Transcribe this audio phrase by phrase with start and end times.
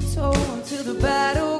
[0.00, 1.59] Mistletoe until the battle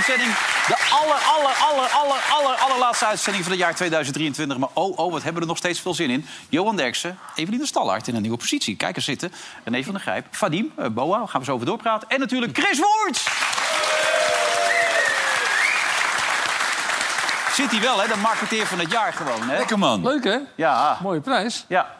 [0.00, 0.30] uitzending.
[0.66, 4.58] De aller, aller, aller, aller, aller, allerlaatste uitzending van het jaar 2023.
[4.58, 6.26] Maar oh, oh, wat hebben we er nog steeds veel zin in.
[6.48, 8.76] Johan Derksen, Evelien de Stallaert in een nieuwe positie.
[8.76, 9.32] Kijk eens zitten.
[9.64, 12.08] René van der Grijp, Vadim, eh, Boa, daar gaan we zo over doorpraten.
[12.08, 13.24] En natuurlijk Chris Woerts!
[17.54, 18.08] Zit hij wel, hè?
[18.08, 19.56] De marketeer van het jaar gewoon, hè?
[19.56, 20.02] Lekker man.
[20.02, 20.38] Leuk, hè?
[20.54, 21.64] Ja, Mooie prijs.
[21.68, 21.98] ja.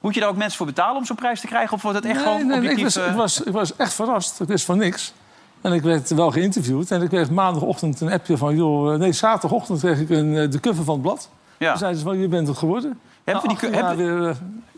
[0.00, 1.72] Moet je daar ook mensen voor betalen om zo'n prijs te krijgen?
[1.76, 2.94] Of wordt het echt Nee, gewoon nee, nee, ik, objectief?
[2.94, 4.40] was, ik, eh, was, ik was echt verrast.
[4.40, 5.12] Ik wist van niks.
[5.64, 6.90] En ik werd wel geïnterviewd.
[6.90, 8.56] En ik kreeg maandagochtend een appje van...
[8.56, 11.28] Joh, eh, nee, zaterdagochtend kreeg ik een, eh, de cover van het blad.
[11.58, 11.68] Ja.
[11.70, 12.98] Toen zeiden ze van, je bent het geworden.
[13.24, 14.36] Hebben we Na die 18 co- jaar hebben- weer, eh,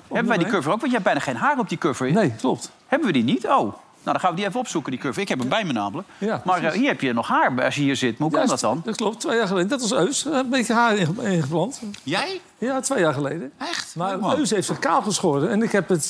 [0.08, 0.80] Hebben wij die cover ook?
[0.80, 2.12] Want je hebt bijna geen haar op die cover.
[2.12, 2.70] Nee, klopt.
[2.86, 3.44] Hebben we die niet?
[3.46, 5.22] Oh, nou dan gaan we die even opzoeken, die cover.
[5.22, 6.08] Ik heb hem bij me namelijk.
[6.18, 8.18] Ja, maar hier heb je nog haar als je hier zit.
[8.18, 8.80] Maar hoe kan dat dan?
[8.84, 9.68] Dat klopt, twee jaar geleden.
[9.68, 10.24] Dat was Eus.
[10.24, 11.80] Een beetje haar inge- ingeplant.
[12.02, 12.40] Jij?
[12.58, 13.52] Ja, twee jaar geleden.
[13.58, 13.94] Echt?
[13.96, 14.36] Maar Leuk, man.
[14.38, 15.50] Eus heeft zich kaal geschoren.
[15.50, 16.08] En ik heb het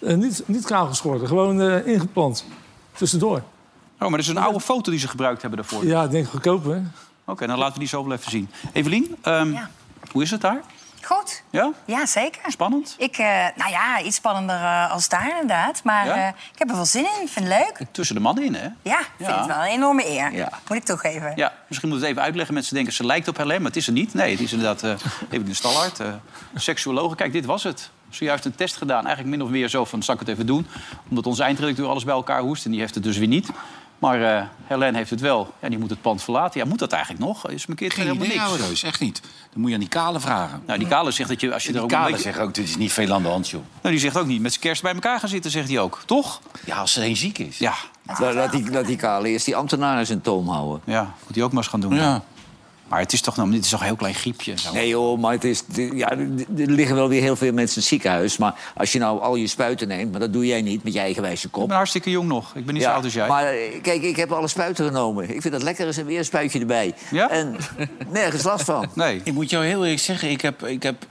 [0.00, 1.26] niet, niet kaal geschoren.
[1.28, 2.44] Gewoon eh, ingeplant.
[2.92, 3.42] Tussendoor.
[3.98, 5.78] Oh, maar dat is een oude foto die ze gebruikt hebben daarvoor.
[5.78, 7.46] Oké, Ja, ik denk goedkoop, hè?
[7.46, 8.50] dan laten we die zo wel even zien.
[8.72, 9.70] Evelien, ehm, Ja.
[10.12, 10.60] hoe is het daar?
[11.02, 11.42] Goed.
[11.50, 11.72] Ja?
[11.84, 12.40] Ja, zeker.
[12.50, 12.94] Spannend?
[12.98, 13.26] Ik, eh,
[13.56, 15.80] nou ja, iets spannender eh, als daar inderdaad.
[15.84, 16.14] Maar Ja?
[16.16, 17.22] eh, ik heb er wel zin in.
[17.22, 17.86] Ik vind het leuk.
[17.92, 18.68] Tussen de mannen in, hè?
[18.82, 19.36] Ja, ik vind Ja.
[19.38, 20.32] het wel een enorme eer.
[20.32, 20.48] Ja.
[20.68, 21.32] Moet ik toegeven.
[21.36, 22.54] Ja, misschien moet het even uitleggen.
[22.54, 24.14] Mensen denken ze lijkt op Helene, maar het is er niet.
[24.14, 24.90] Nee, het is inderdaad uh,
[25.30, 26.06] Evelien Stallard, uh,
[26.54, 27.14] seksuologe.
[27.16, 27.90] Kijk, dit was het.
[28.10, 29.06] Zojuist een test gedaan.
[29.06, 30.66] Eigenlijk min of meer zo van, zal ik het even doen?
[31.08, 32.64] Omdat onze eindredacteur alles bij elkaar hoest.
[32.64, 33.48] En die heeft het dus weer niet.
[33.98, 35.52] Maar uh, Helene heeft het wel.
[35.62, 36.60] Ja, die moet het pand verlaten.
[36.60, 37.50] Ja, moet dat eigenlijk nog?
[37.50, 38.56] Is mijn keer Geen helemaal idee, niks.
[38.68, 39.20] reus, echt niet.
[39.52, 40.62] Dan moet je aan die kale vragen.
[40.66, 42.22] Nou, die Kale zegt dat je als je er Die ook een kale beetje...
[42.22, 43.60] zegt ook, dit is niet veel aan de hand, joh.
[43.82, 46.02] Nou, die zegt ook niet met z'n kerst bij elkaar gaan zitten, zegt hij ook.
[46.06, 46.40] Toch?
[46.64, 47.58] Ja, als er een ziek is.
[47.58, 47.74] Ja.
[48.18, 50.80] La- Laat die, laat die kale eerst die ambtenaren zijn toom houden.
[50.84, 51.94] Ja, moet hij ook maar eens gaan doen.
[51.94, 52.22] Ja.
[52.88, 54.58] Maar het is toch, nou, dit is toch een heel klein griepje.
[54.58, 54.72] Zo.
[54.72, 57.88] Nee joh, maar het is, ja, er liggen wel weer heel veel mensen in het
[57.90, 58.36] ziekenhuis.
[58.36, 60.98] Maar als je nou al je spuiten neemt, maar dat doe jij niet met je
[60.98, 61.66] eigenwijze Ik kop.
[61.68, 62.54] ben hartstikke jong nog.
[62.54, 63.28] Ik ben niet zo oud als jij.
[63.28, 65.24] Maar eh, kijk, ik heb alle spuiten genomen.
[65.34, 66.94] Ik vind dat lekker, is er weer een spuitje erbij.
[67.10, 67.30] Ja?
[67.30, 67.56] En
[68.08, 68.88] nergens last van.
[68.94, 69.20] Nee.
[69.24, 71.06] Ik moet jou heel eerlijk zeggen, ik heb, ik heb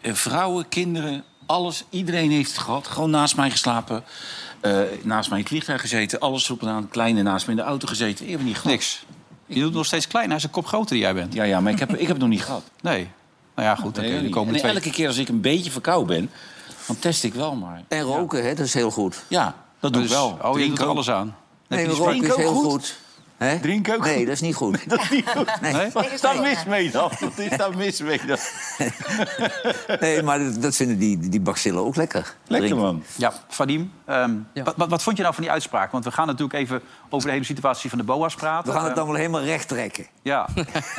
[0.00, 1.84] eh, vrouwen, kinderen, alles.
[1.90, 2.86] Iedereen heeft het gehad.
[2.86, 4.02] Gewoon naast mij geslapen.
[4.60, 6.18] eh, naast mij in het vliegtuig gezeten.
[6.20, 6.88] Alles op en aan.
[6.88, 8.24] Kleine naast me in de auto gezeten.
[8.24, 8.70] Ik heb het niet gehad.
[8.72, 9.04] Niks.
[9.50, 10.28] Je doet het nog steeds klein.
[10.28, 11.34] Hij is een kop groter die jij bent.
[11.34, 12.62] Ja, ja, maar ik heb, ik heb het nog niet gehad.
[12.80, 13.08] Nee.
[13.54, 13.96] Nou ja, goed.
[13.96, 14.32] Nee, oké, de niet.
[14.32, 14.74] komende en twee...
[14.74, 16.30] elke keer als ik een beetje verkouden ben,
[16.86, 17.82] dan test ik wel maar.
[17.88, 19.22] En roken, hè, dat is heel goed.
[19.28, 20.38] Ja, dat doe Dus- ik wel.
[20.42, 21.36] Oh, je Drink doet er alles aan.
[21.68, 22.70] Nee, roken is heel goed?
[22.70, 22.96] goed.
[23.40, 23.58] Hè?
[23.60, 24.24] Drinken ook Nee, goed?
[24.26, 24.78] dat is niet goed.
[24.90, 25.60] Dat is niet goed.
[25.60, 25.90] Nee?
[25.92, 27.10] Wat is daar mis mee dan?
[27.20, 28.36] Wat is daar mis mee dan?
[30.00, 32.34] Nee, maar dat, dat vinden die, die bacillen ook lekker.
[32.46, 32.76] Lekker Drinken.
[32.92, 33.02] man.
[33.16, 34.62] Ja, Vadim, ehm, Ja.
[34.62, 35.92] Wat, wat, wat vond je nou van die uitspraak?
[35.92, 38.64] Want we gaan natuurlijk even over de hele situatie van de BOA's praten.
[38.66, 40.06] We gaan het Ehm, dan wel helemaal recht trekken.
[40.22, 40.48] Ja,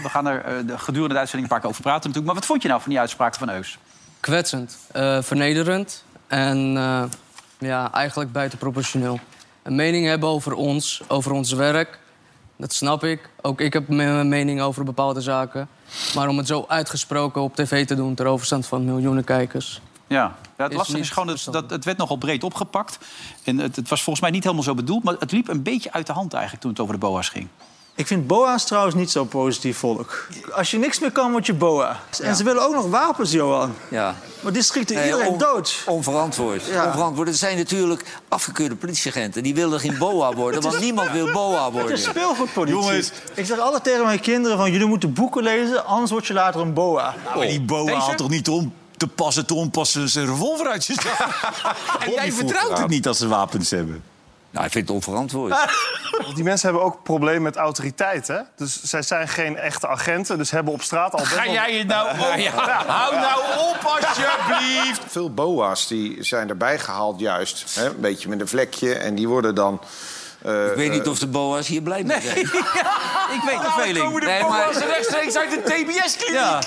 [0.03, 2.25] we gaan er eh, de- gedurende de uitzending een paar keer over praten natuurlijk.
[2.25, 3.77] Maar wat vond je nou van die uitspraak van Eus?
[4.19, 7.03] Kwetsend, eh, vernederend en eh,
[7.59, 9.19] ja, eigenlijk buitenproportioneel.
[9.63, 11.99] Een mening hebben over ons, over ons werk,
[12.62, 13.30] dat snap ik.
[13.42, 15.68] Ook ik heb mijn mening over bepaalde zaken.
[16.16, 19.81] Maar om het zo uitgesproken op tv te doen ter overstand van miljoenen kijkers...
[20.08, 22.98] Ja, ja het Is lastige is gewoon dat het werd nogal breed opgepakt.
[23.44, 25.92] En het, het was volgens mij niet helemaal zo bedoeld, maar het liep een beetje
[25.92, 27.48] uit de hand eigenlijk toen het over de BOA's ging.
[27.95, 30.27] Ik vind boa's trouwens niet zo positief volk.
[30.51, 31.99] Als je niks meer kan, word je boa.
[32.21, 33.73] En ze willen ook nog wapens, Johan.
[33.89, 34.15] Ja.
[34.41, 35.83] Maar die schieten Nee, iedereen on- dood.
[35.85, 36.65] Onverantwoord.
[36.65, 36.85] Ja.
[36.85, 37.27] Onverantwoord.
[37.27, 39.43] Het zijn natuurlijk afgekeurde politieagenten.
[39.43, 41.97] Die willen geen boa worden, want niemand wil boa Het is worden.
[41.97, 42.79] speelgoedpolitie.
[42.79, 43.11] Jongens.
[43.33, 44.71] Ik zeg altijd tegen mijn kinderen van...
[44.71, 47.15] jullie moeten boeken lezen, anders word je later een boa.
[47.35, 50.95] Maar die boa haalt toch niet om te passen te onpassen zijn revolver uit je
[52.05, 54.03] en jij vertrouwt het niet dat ze wapens hebben.
[54.51, 55.56] Nou, ik vind het onverantwoord.
[56.24, 58.27] Want die mensen hebben ook een probleem met autoriteit.
[58.27, 58.38] Hè?
[58.56, 61.19] Dus zij zijn geen echte agenten, dus hebben op straat al...
[61.19, 62.18] best Ga jij het nou op?
[62.88, 65.01] Hou nou op alsjeblieft.
[65.07, 67.65] Veel boa's die zijn erbij gehaald juist.
[67.75, 67.86] Hè?
[67.86, 68.94] Een beetje met een vlekje.
[68.95, 69.81] En die worden dan...
[70.42, 72.38] eh, Ik weet niet of de boa's hier blij mee zijn.
[73.38, 74.19] Ik weet de veling.
[74.19, 76.33] Nee, maar, rechtstreeks uit de TBS-kliniek.
[76.39, 76.59] Ja,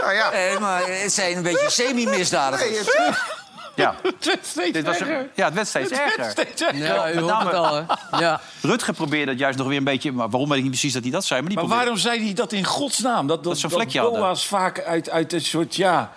[0.00, 2.70] nou ja, nee, maar het zijn een beetje semi-misdadigers.
[2.70, 3.38] nee, het-
[3.80, 3.94] ja.
[4.72, 6.76] Dit was een- ja, het werd steeds erger.
[6.76, 7.82] Ja, u met hoort het al, hè?
[8.24, 8.40] Ja.
[8.62, 10.12] Rutger probeerde het juist nog weer een beetje...
[10.12, 11.40] Maar waarom weet ik niet precies dat hij dat zei.
[11.40, 13.26] Maar, die Maar probeerde- waarom zei hij dat in godsnaam?
[13.26, 14.20] Dat, dat, ze een dat vlekje hadden.
[14.20, 16.12] boa's vaak uit, uit een soort, ja...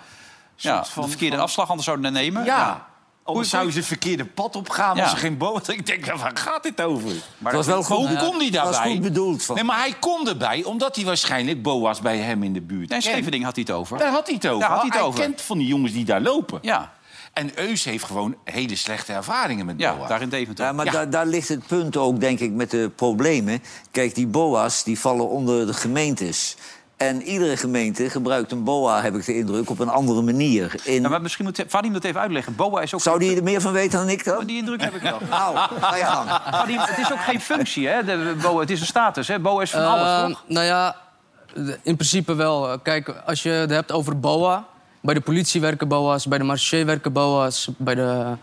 [0.56, 2.44] ja, soort van- de verkeerde van- afslag anders zouden nemen.
[2.44, 2.86] Ja.
[3.26, 5.02] Anders Hoe- zou ze het verkeerde pad opgaan Ja.
[5.02, 5.60] als ze geen boa...
[5.66, 7.10] Ik denk, waar gaat dit over?
[7.38, 8.92] Maar Het was wel goed, Hoe kon hij het was daarbij?
[8.92, 9.44] goed bedoeld.
[9.44, 9.54] Van.
[9.54, 13.00] Nee, maar hij kon erbij omdat hij waarschijnlijk boa's bij hem in de buurt Nee,
[13.00, 13.02] kent.
[13.14, 13.98] Schevening had hij het over.
[13.98, 14.60] Daar had hij het over.
[14.60, 15.20] Daar had hij het over.
[15.20, 16.58] kent van die jongens die daar lopen.
[16.62, 16.92] Ja,
[17.34, 20.08] En Eus heeft gewoon hele slechte ervaringen met ja boa's.
[20.08, 20.64] daar in Deventer.
[20.64, 20.92] Ja, maar Ja.
[20.92, 23.62] Daar, daar ligt het punt ook, denk ik, met de problemen.
[23.90, 26.56] Kijk, die boa's die vallen onder de gemeentes.
[26.96, 30.74] En iedere gemeente gebruikt een boa, heb ik de indruk, op een andere manier.
[30.84, 31.02] In...
[31.02, 32.54] Ja, maar misschien moet Vadim dat even uitleggen.
[32.56, 33.00] Boa is ook...
[33.00, 34.44] Zou die er meer van weten dan ik dan?
[34.46, 35.18] Die indruk heb ik wel.
[35.30, 36.30] Nou, ga je gang.
[36.50, 38.04] Vadim, het is ook geen functie, hè?
[38.04, 39.38] De Boa, het is een status, hè?
[39.40, 40.42] Boa is van alles, Eh, toch?
[40.48, 40.96] Nou ja,
[41.82, 42.78] in principe wel.
[42.78, 44.64] Kijk, als je het hebt over BOA...
[45.04, 47.68] Bij de politie werken BOA's, bij de marché werken BOA's...
[47.76, 48.36] Bij de,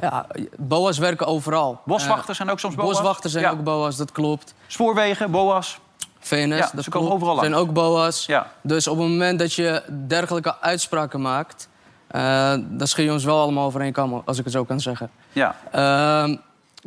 [0.00, 0.26] ja,
[0.58, 1.80] BOA's werken overal.
[1.84, 2.88] Boswachters zijn ook soms BOA's?
[2.88, 3.50] Boswachters zijn Ja.
[3.50, 4.54] ook BOA's, dat klopt.
[4.66, 5.78] Spoorwegen, Boa's.
[6.20, 8.26] VNS, Ja, dat ze komen overal zijn ook BOA's.
[8.26, 8.46] Ja.
[8.62, 11.68] Dus op het moment dat je dergelijke uitspraken maakt...
[12.06, 14.80] eh dan scheur je ons wel allemaal over één kam, als ik het zo kan
[14.80, 15.10] zeggen.
[15.32, 15.56] Ja.
[15.72, 16.36] Ehm,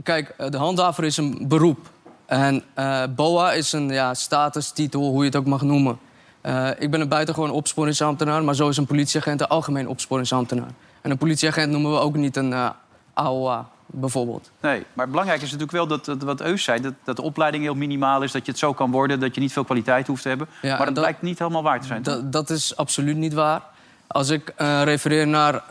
[0.04, 1.90] kijk, eh, de handhaver is een beroep.
[2.26, 6.00] En eh, BOA is een ja, statustitel, hoe je het ook mag noemen.
[6.48, 10.70] Eh, ik ben een buitengewoon opsporingsambtenaar, maar zo is een politieagent een algemeen opsporingsambtenaar.
[11.02, 12.70] En een politieagent noemen we ook niet een eh
[13.14, 14.52] AOA, bijvoorbeeld.
[14.62, 16.82] Nee, maar belangrijk is natuurlijk wel dat, dat wat Eus zei...
[16.82, 19.20] Dat, dat de opleiding heel minimaal is, dat je het zo kan worden...
[19.20, 20.48] dat je niet veel kwaliteit hoeft te hebben.
[20.62, 22.02] Ja, maar dat, dat- blijkt niet helemaal waar te zijn.
[22.02, 22.20] toch?
[22.24, 23.62] Dat, is absoluut niet waar.
[24.08, 25.64] Als ik eh, refereer naar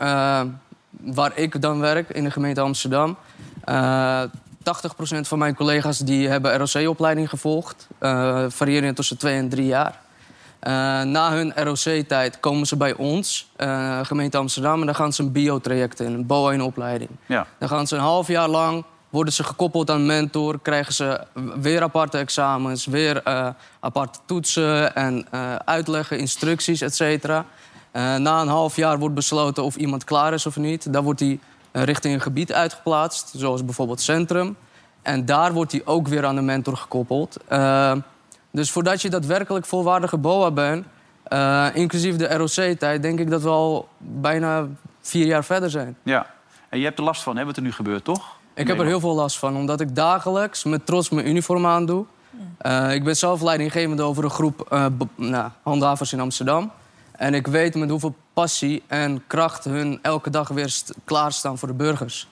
[1.01, 3.15] waar ik dan werk, in de gemeente Amsterdam...
[3.63, 7.87] eh 80% van mijn collega's die hebben ROC-opleiding gevolgd.
[8.47, 9.99] variërend tussen twee en drie jaar.
[10.59, 14.79] Eh, na hun ROC-tijd komen ze bij ons, eh, gemeente Amsterdam...
[14.79, 17.09] en dan gaan ze een biotraject in, een BOA in opleiding.
[17.25, 17.47] Ja.
[17.59, 20.59] Dan gaan ze een half jaar lang, worden ze gekoppeld aan een mentor...
[20.61, 21.21] krijgen ze
[21.55, 23.47] weer aparte examens, weer eh,
[23.79, 24.95] aparte toetsen...
[24.95, 25.27] en
[25.65, 27.45] uitleggen, instructies, et cetera.
[27.91, 30.93] Na een half jaar wordt besloten of iemand klaar is of niet.
[30.93, 31.39] Dan wordt hij
[31.71, 34.55] richting een gebied uitgeplaatst, zoals bijvoorbeeld Centrum.
[35.01, 37.37] En daar wordt hij ook weer aan de mentor gekoppeld.
[38.57, 40.85] Dus voordat je daadwerkelijk volwaardige BOA bent...
[41.23, 44.67] eh, inclusief de ROC-tijd, denk ik dat we al bijna
[45.01, 45.97] vier jaar verder zijn.
[46.03, 46.25] Ja.
[46.69, 48.35] En je hebt er last van, hè, wat er nu gebeurt, toch?
[48.53, 52.05] Ik heb er heel veel last van, omdat ik dagelijks met trots mijn uniform aandoe.
[52.57, 54.85] Eh, ik ben zelf leidinggevende over een groep eh,
[55.15, 56.71] nou, handhavers in Amsterdam.
[57.11, 61.67] En ik weet met hoeveel passie en kracht hun elke dag weer st- klaarstaan voor
[61.67, 62.27] de burgers.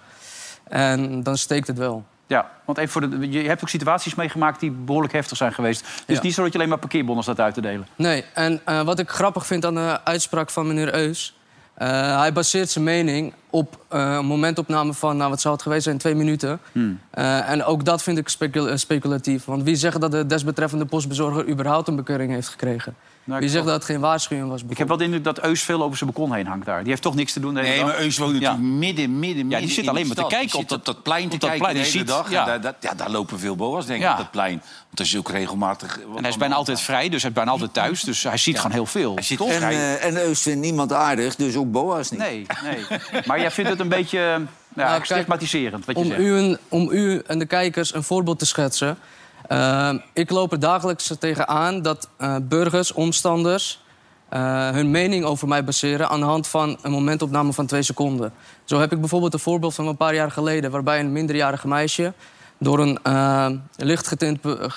[0.63, 2.05] En dan steekt het wel.
[2.27, 5.81] Ja, want even voor de, je hebt ook situaties meegemaakt die behoorlijk heftig zijn geweest.
[6.05, 6.23] Dus Ja.
[6.23, 7.87] niet zo dat je alleen maar parkeerbonnen staat uit te delen.
[7.95, 11.37] Nee, en eh, wat ik grappig vind aan de uitspraak van meneer Eus...
[11.73, 15.83] eh, hij baseert zijn mening op eh, een momentopname van, nou wat zou het geweest
[15.83, 16.59] zijn, twee minuten.
[16.71, 16.99] Hmm.
[17.11, 19.45] En ook dat vind ik specul- speculatief.
[19.45, 22.95] Want wie zegt dat de desbetreffende postbezorger überhaupt een bekeuring heeft gekregen?
[23.25, 24.61] Nou, wie ik zegt dat het geen waarschuwing was?
[24.67, 26.79] Ik heb wel de indruk dat Eus veel over zijn balkon heen hangt daar.
[26.79, 27.87] Die heeft toch niks te doen de hele Nee, dag.
[27.87, 30.69] maar Eus woont natuurlijk midden, midden, midden die zit alleen de maar te kijken op
[30.69, 31.83] dat- dat plein te op dat kijken plein.
[31.83, 32.31] de Die hele ziet- dag.
[32.31, 32.45] ja.
[32.45, 34.11] Daar, dat- ja, daar lopen veel boa's, denk ik, Ja.
[34.11, 34.51] op dat plein.
[34.57, 35.99] Want dat is ook regelmatig...
[36.15, 38.01] En hij is bijna altijd vrij, dus hij is bijna altijd thuis.
[38.01, 39.15] Dus hij ziet gewoon heel veel.
[39.37, 39.49] Toch?
[39.49, 42.19] En, eh, en Eus vindt niemand aardig, dus ook Boas niet.
[42.19, 42.99] Nee, nee.
[43.25, 44.41] Maar jij vindt het een beetje eh,
[44.75, 46.19] ja, kijk, stigmatiserend, wat je om zegt.
[46.21, 48.97] u, en, om u en de kijkers een voorbeeld te schetsen.
[49.47, 53.83] Eh, ik loop er dagelijks tegenaan dat eh, burgers, omstanders...
[54.29, 58.33] eh, hun mening over mij baseren aan de hand van een momentopname van twee seconden.
[58.63, 60.71] Zo heb ik bijvoorbeeld een voorbeeld van een paar jaar geleden...
[60.71, 62.13] waarbij een minderjarige meisje
[62.59, 63.49] door een eh,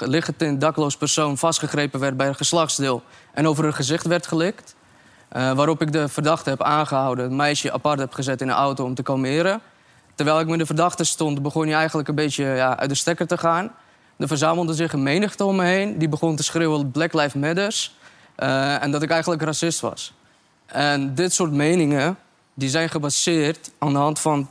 [0.00, 3.02] lichtgetint, dakloos persoon vastgegrepen werd bij een geslachtsdeel...
[3.32, 4.76] en over haar gezicht werd gelikt.
[5.28, 8.94] Waarop ik de verdachte heb aangehouden, het meisje apart heb gezet in een auto om
[8.94, 9.60] te kalmeren.
[10.14, 13.26] Terwijl ik met de verdachte stond, begon hij eigenlijk een beetje ja, uit de stekker
[13.26, 13.70] te gaan.
[14.18, 15.98] Er verzamelde zich een menigte om me heen.
[15.98, 17.96] Die begon te schreeuwen Black Lives Matters.
[18.34, 20.14] eh, en dat ik eigenlijk racist was.
[20.66, 22.16] En dit soort meningen
[22.54, 24.48] die zijn gebaseerd aan de hand van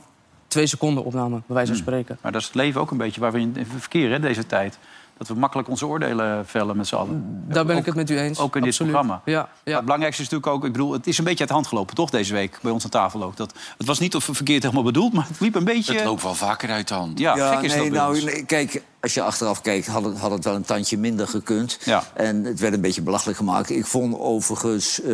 [0.48, 2.18] twee seconden opname, bij wijze van spreken.
[2.22, 4.78] Maar dat is het leven ook een beetje waar we in verkeren hè, deze tijd.
[5.18, 7.44] Dat we makkelijk onze oordelen vellen met z'n allen.
[7.48, 8.38] Daar ben Ook- ik het met u eens.
[8.38, 8.92] Ook in dit Absoluut.
[8.92, 9.22] programma.
[9.24, 11.54] Ja, Maar Het belangrijkste is natuurlijk ook, ik bedoel, het is een beetje uit de
[11.54, 13.36] hand gelopen, toch, deze week bij ons aan tafel ook.
[13.36, 15.94] Dat, het was niet of verkeerd helemaal bedoeld, maar het liep een beetje.
[15.94, 17.18] Het loopt wel vaker uit de hand.
[17.18, 18.24] Ja, Ja, gek is nee, dat bij nou, ons.
[18.24, 21.78] nee, kijk, als je achteraf kijkt, had het, had het wel een tandje minder gekund.
[21.84, 22.02] Ja.
[22.14, 23.70] En het werd een beetje belachelijk gemaakt.
[23.70, 25.06] Ik vond overigens eh,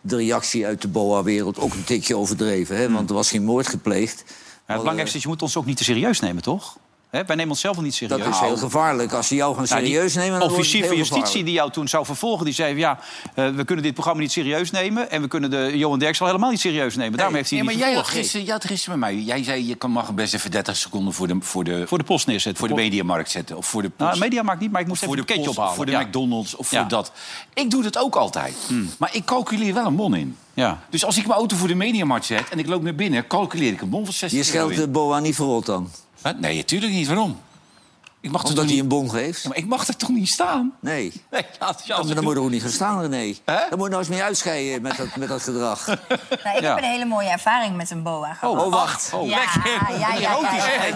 [0.00, 2.76] de reactie uit de BOA-wereld ook een tikje overdreven.
[2.76, 2.90] Hè?
[2.90, 4.24] Want er was geen moord gepleegd.
[4.26, 4.32] Ja,
[4.66, 6.76] het belangrijkste is, je moet ons ook niet te serieus nemen, toch?
[7.12, 8.18] Hè, wij nemen onszelf wel niet serieus.
[8.24, 9.12] Dat is heel gevaarlijk.
[9.12, 11.44] Als ze jou gaan Nou, die serieus nemen, dan het officier van justitie gevaarlijk.
[11.44, 12.76] die jou toen zou vervolgen, die zei...
[12.78, 12.98] ja,
[13.34, 15.10] eh, we kunnen dit programma niet serieus nemen...
[15.10, 17.16] en we kunnen de Johan Derksen helemaal niet serieus nemen.
[17.16, 18.18] Daarom heeft hij Nee, maar jij had, vervolgd.
[18.18, 19.20] gisteren, jij had gisteren met mij...
[19.22, 22.04] Jij zei, je kan mag best even 30 seconden voor de, voor de, Voor de
[22.04, 22.60] post neerzetten.
[22.60, 23.56] voor de mediamarkt zetten.
[23.56, 24.08] Of voor de post.
[24.10, 25.76] Nou, Mediamarkt niet, maar ik moest voor even de een pakketje post, ophalen.
[25.76, 26.00] Voor de Ja.
[26.00, 26.80] McDonald's of Ja.
[26.80, 27.12] voor dat.
[27.54, 28.54] Ik doe dat ook altijd.
[28.98, 30.36] Maar ik calculeer wel een bon in.
[30.54, 30.82] Ja.
[30.90, 33.26] Dus als ik mijn auto voor de Mediamarkt zet en ik loop naar binnen...
[33.26, 34.92] calculeer ik een bon van 60 Je euro scheldt de.
[34.92, 35.90] BOA niet verrot dan?
[36.38, 37.06] Nee, natuurlijk niet.
[37.06, 37.40] Waarom?
[38.22, 38.78] Ik mag, toch hij niet...
[38.80, 39.42] een bon geeft?
[39.42, 40.72] Ja, maar ik mag er toch niet staan?
[40.80, 41.12] Nee.
[41.30, 43.34] Nee, ja, ik dan moet je er ook niet gaan staan, René.
[43.44, 43.54] Hè?
[43.68, 45.86] Dan moet je nou eens mee uitscheiden met dat, met dat gedrag.
[46.44, 46.74] Nou, ik Ja.
[46.74, 48.56] heb een hele mooie ervaring met een boa gehad.
[48.64, 49.10] Oh, wacht.
[49.10, 49.18] ja,
[49.64, 50.32] ja, ja, ja,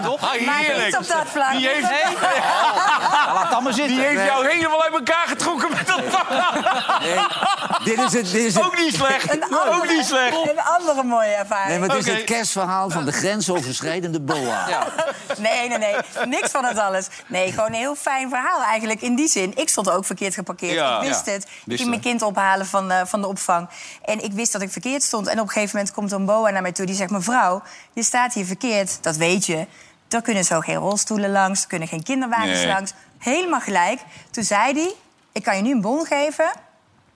[0.03, 0.21] toch?
[0.21, 0.37] Maar
[0.85, 1.51] niet op dat vlak.
[1.51, 3.95] Die heeft- Niet op dat Ja, laat dat maar zitten.
[3.95, 5.97] Die heeft jou helemaal uit elkaar getrokken met dat
[7.01, 7.19] Nee,
[7.83, 9.31] dit is het, dit is het, Ook niet slecht.
[9.33, 10.35] Een andere, Ook niet slecht.
[10.49, 11.69] Een andere mooie ervaring.
[11.69, 14.65] nee, maar het is het kerstverhaal van de grensoverschrijdende BOA.
[15.37, 15.95] Nee, nee, nee.
[16.25, 17.07] Niks van het alles.
[17.27, 19.01] Nee, gewoon een heel fijn verhaal eigenlijk.
[19.01, 20.73] In die zin, ik stond ook verkeerd geparkeerd.
[20.73, 21.31] Ja, ik wist ja.
[21.31, 21.47] het.
[21.65, 23.69] Ik ging mijn kind ophalen van, eh, van de opvang.
[24.05, 25.27] En ik wist dat ik verkeerd stond.
[25.27, 26.85] En op een gegeven moment komt een boa naar mij toe.
[26.85, 27.61] Die zegt, mevrouw,
[27.93, 29.03] je staat hier verkeerd.
[29.03, 29.67] Dat weet je.
[30.09, 31.61] Er kunnen zo geen rolstoelen langs.
[31.61, 32.67] Er kunnen geen kinderwagens Nee.
[32.67, 32.93] langs.
[33.17, 33.99] Helemaal gelijk.
[34.31, 34.93] Toen zei hij,
[35.31, 36.51] ik kan je nu een bon geven.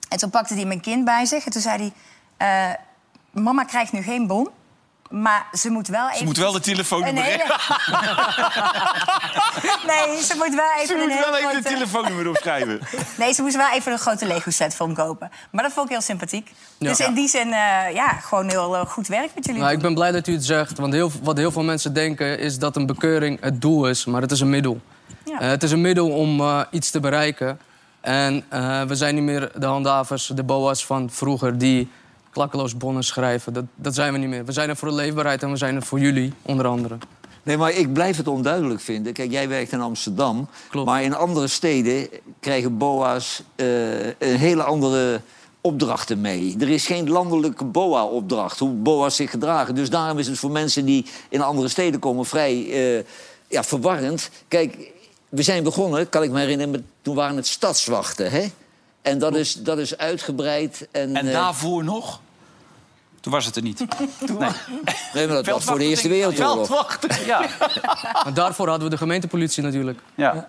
[0.08, 1.44] En toen pakte hij mijn kind bij zich.
[1.44, 1.92] En toen zei
[2.36, 2.74] hij, eh,
[3.42, 4.48] mama krijgt nu geen bon.
[5.12, 6.18] Maar ze moet wel even...
[6.18, 7.44] Ze moet wel de telefoonnummer Een hele-
[9.86, 12.80] Nee, ze moet wel even Ze moet wel even grote- de telefoonnummer opschrijven.
[13.18, 15.30] Nee, ze moest wel even een grote Lego-set voor hem kopen.
[15.50, 16.52] Maar dat vond ik heel sympathiek.
[16.78, 16.88] Ja.
[16.88, 19.60] Dus in die zin, eh, ja, gewoon heel eh, goed werk met jullie.
[19.60, 20.78] Nou, ik ben blij dat u het zegt.
[20.78, 24.04] Want heel, wat heel veel mensen denken is dat een bekeuring het doel is.
[24.04, 24.80] Maar het is een middel.
[25.24, 25.40] Ja.
[25.40, 27.58] Eh, het is een middel om eh, iets te bereiken.
[28.00, 31.58] En eh, we zijn niet meer de handhavers, de boa's van vroeger...
[31.58, 31.90] die
[32.32, 33.52] klakkeloos bonnen schrijven.
[33.52, 34.44] Dat, dat zijn we niet meer.
[34.44, 36.98] We zijn er voor de leefbaarheid en we zijn er voor jullie, onder andere.
[37.42, 39.12] Nee, maar ik blijf het onduidelijk vinden.
[39.12, 40.48] Kijk, jij werkt in Amsterdam.
[40.70, 40.86] Klopt.
[40.86, 42.08] Maar in andere steden
[42.40, 45.20] krijgen BOA's eh, een hele andere
[45.60, 46.56] opdrachten mee.
[46.60, 49.74] Er is geen landelijke BOA-opdracht, hoe BOA's zich gedragen.
[49.74, 53.04] Dus daarom is het voor mensen die in andere steden komen vrij eh,
[53.48, 54.30] ja, verwarrend.
[54.48, 54.92] Kijk,
[55.28, 58.30] we zijn begonnen, kan ik me herinneren, met, toen waren het stadswachten.
[58.30, 58.46] Hè?
[59.02, 60.88] En dat is, dat is uitgebreid.
[60.90, 62.20] En, En eh, daarvoor nog?
[63.20, 63.84] Toen was het er niet.
[64.38, 64.50] Nee.
[65.14, 66.66] nee, maar dat was voor de Eerste Wereldoorlog.
[66.66, 67.10] Veldwachten.
[67.26, 67.48] Ja,
[68.24, 70.00] Maar daarvoor hadden we de gemeentepolitie natuurlijk.
[70.14, 70.48] ja.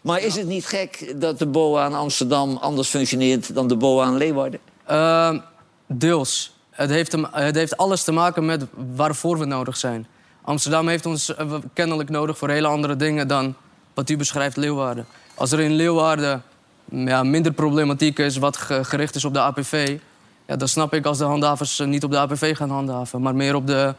[0.00, 4.06] Maar is het niet gek dat de BOA in Amsterdam anders functioneert dan de BOA
[4.06, 4.60] in Leeuwarden?
[4.86, 5.38] Ehm,
[5.86, 6.54] deels.
[6.70, 10.06] Het heeft, het heeft alles te maken met waarvoor we nodig zijn.
[10.42, 13.54] Amsterdam heeft ons eh, kennelijk nodig voor hele andere dingen dan
[13.94, 15.06] wat u beschrijft Leeuwarden.
[15.34, 16.42] Als er in Leeuwarden
[16.90, 19.98] ja, minder problematiek is wat ge- gericht is op de APV...
[20.46, 23.22] Ja, dan snap ik als de handhavers eh, niet op de APV gaan handhaven...
[23.22, 23.94] maar meer op de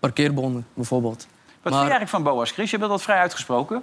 [0.00, 1.26] parkeerbonnen bijvoorbeeld.
[1.62, 2.70] Wat vind je eigenlijk van Boas, Chris?
[2.70, 3.82] Je bent dat vrij uitgesproken.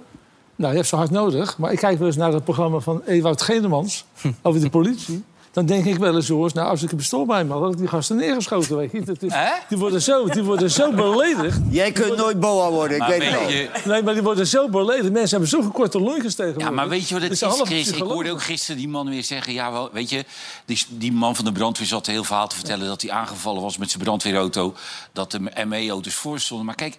[0.56, 1.58] Nou, je hebt ze hard nodig.
[1.58, 4.04] Maar ik kijk wel eens naar het programma van Ewout Genemans
[4.42, 5.24] over de politie.
[5.56, 7.62] Dan denk ik wel eens, jongens, nou, als ik een pistool bij me had...
[7.62, 9.00] had ik die gasten neergeschoten, weet je.
[9.00, 9.32] Dat is,
[9.68, 11.58] die, worden zo, die worden zo beledigd.
[11.70, 13.50] Jij kunt nooit boa worden, ik Maar weet het weet wel.
[13.50, 15.12] je- Nee, maar die worden zo beledigd.
[15.12, 16.68] Mensen hebben zulke korte lontjes tegenwoordig.
[16.68, 17.92] Ja, maar weet je wat het is, Chris?
[17.92, 19.52] Ik hoorde ook gisteren die man weer zeggen...
[19.52, 20.24] ja, wel, weet je,
[20.64, 22.86] die, die man van de brandweer zat een heel verhaal te vertellen...
[22.86, 24.74] dat hij aangevallen was met zijn brandweerauto.
[25.12, 26.66] Dat de ME-auto's voor stonden.
[26.66, 26.98] Maar kijk,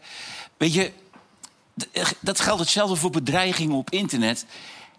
[0.57, 0.91] weet je,
[2.19, 4.45] dat geldt hetzelfde voor bedreigingen op internet.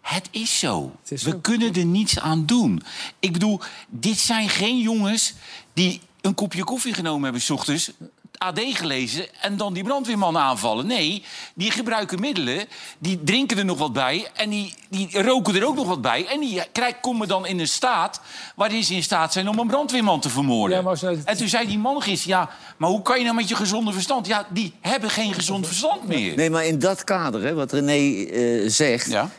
[0.09, 0.93] Het is zo.
[1.09, 2.83] We kunnen er niets aan doen.
[3.21, 5.35] Ik bedoel, dit zijn geen jongens
[5.73, 7.41] die een kopje koffie genomen hebben...
[7.43, 7.91] s ochtends,
[8.39, 10.87] AD gelezen en dan die brandweerman aanvallen.
[10.87, 11.23] Nee,
[11.55, 12.67] die gebruiken middelen,
[12.99, 14.29] die drinken er nog wat bij...
[14.35, 16.27] en die, die roken er ook nog wat bij.
[16.27, 18.21] En die krijg, komen dan in een staat
[18.57, 19.49] waarin ze in staat zijn...
[19.49, 20.77] om een brandweerman te vermoorden.
[20.77, 22.37] Ja, maar als jij- En toen zei die man gisteren...
[22.39, 24.27] ja, maar hoe kan je nou met je gezonde verstand...
[24.27, 26.37] ja, die hebben geen gezond verstand meer.
[26.37, 29.11] Nee, maar in dat kader, hè, wat René eh, zegt...
[29.11, 29.31] Ja.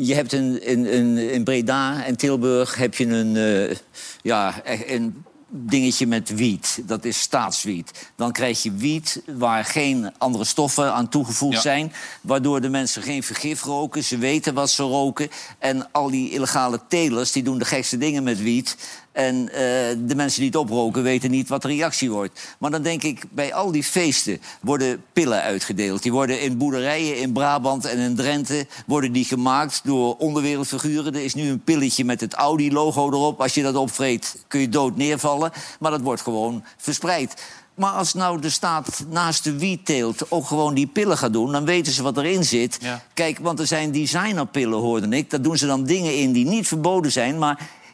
[0.00, 3.76] Je hebt een, in, in, in Breda en Tilburg heb je een, eh,
[4.22, 6.80] ja, echt een dingetje met wiet.
[6.86, 8.10] Dat is staatswiet.
[8.16, 11.60] Dan krijg je wiet waar geen andere stoffen aan toegevoegd Ja.
[11.60, 11.92] zijn...
[12.20, 14.04] waardoor de mensen geen vergif roken.
[14.04, 15.28] Ze weten wat ze roken.
[15.58, 18.76] En al die illegale telers die doen de gekste dingen met wiet...
[19.16, 19.58] En eh,
[19.98, 22.40] de mensen die het oproken weten niet wat de reactie wordt.
[22.58, 26.02] Maar dan denk ik, bij al die feesten worden pillen uitgedeeld.
[26.02, 31.14] Die worden in boerderijen in Brabant en in Drenthe worden die gemaakt door onderwereldfiguren.
[31.14, 33.40] Er is nu een pilletje met het Audi-logo erop.
[33.40, 35.52] Als je dat opvreet kun je dood neervallen.
[35.80, 37.42] Maar dat wordt gewoon verspreid.
[37.74, 41.52] Maar als nou de staat naast de wietteelt ook gewoon die pillen gaat doen...
[41.52, 42.78] dan weten ze wat erin zit.
[42.80, 43.02] Ja.
[43.14, 45.30] Kijk, want er zijn designerpillen, hoorde ik.
[45.30, 47.38] Daar doen ze dan dingen in die niet verboden zijn...
[47.38, 47.84] maar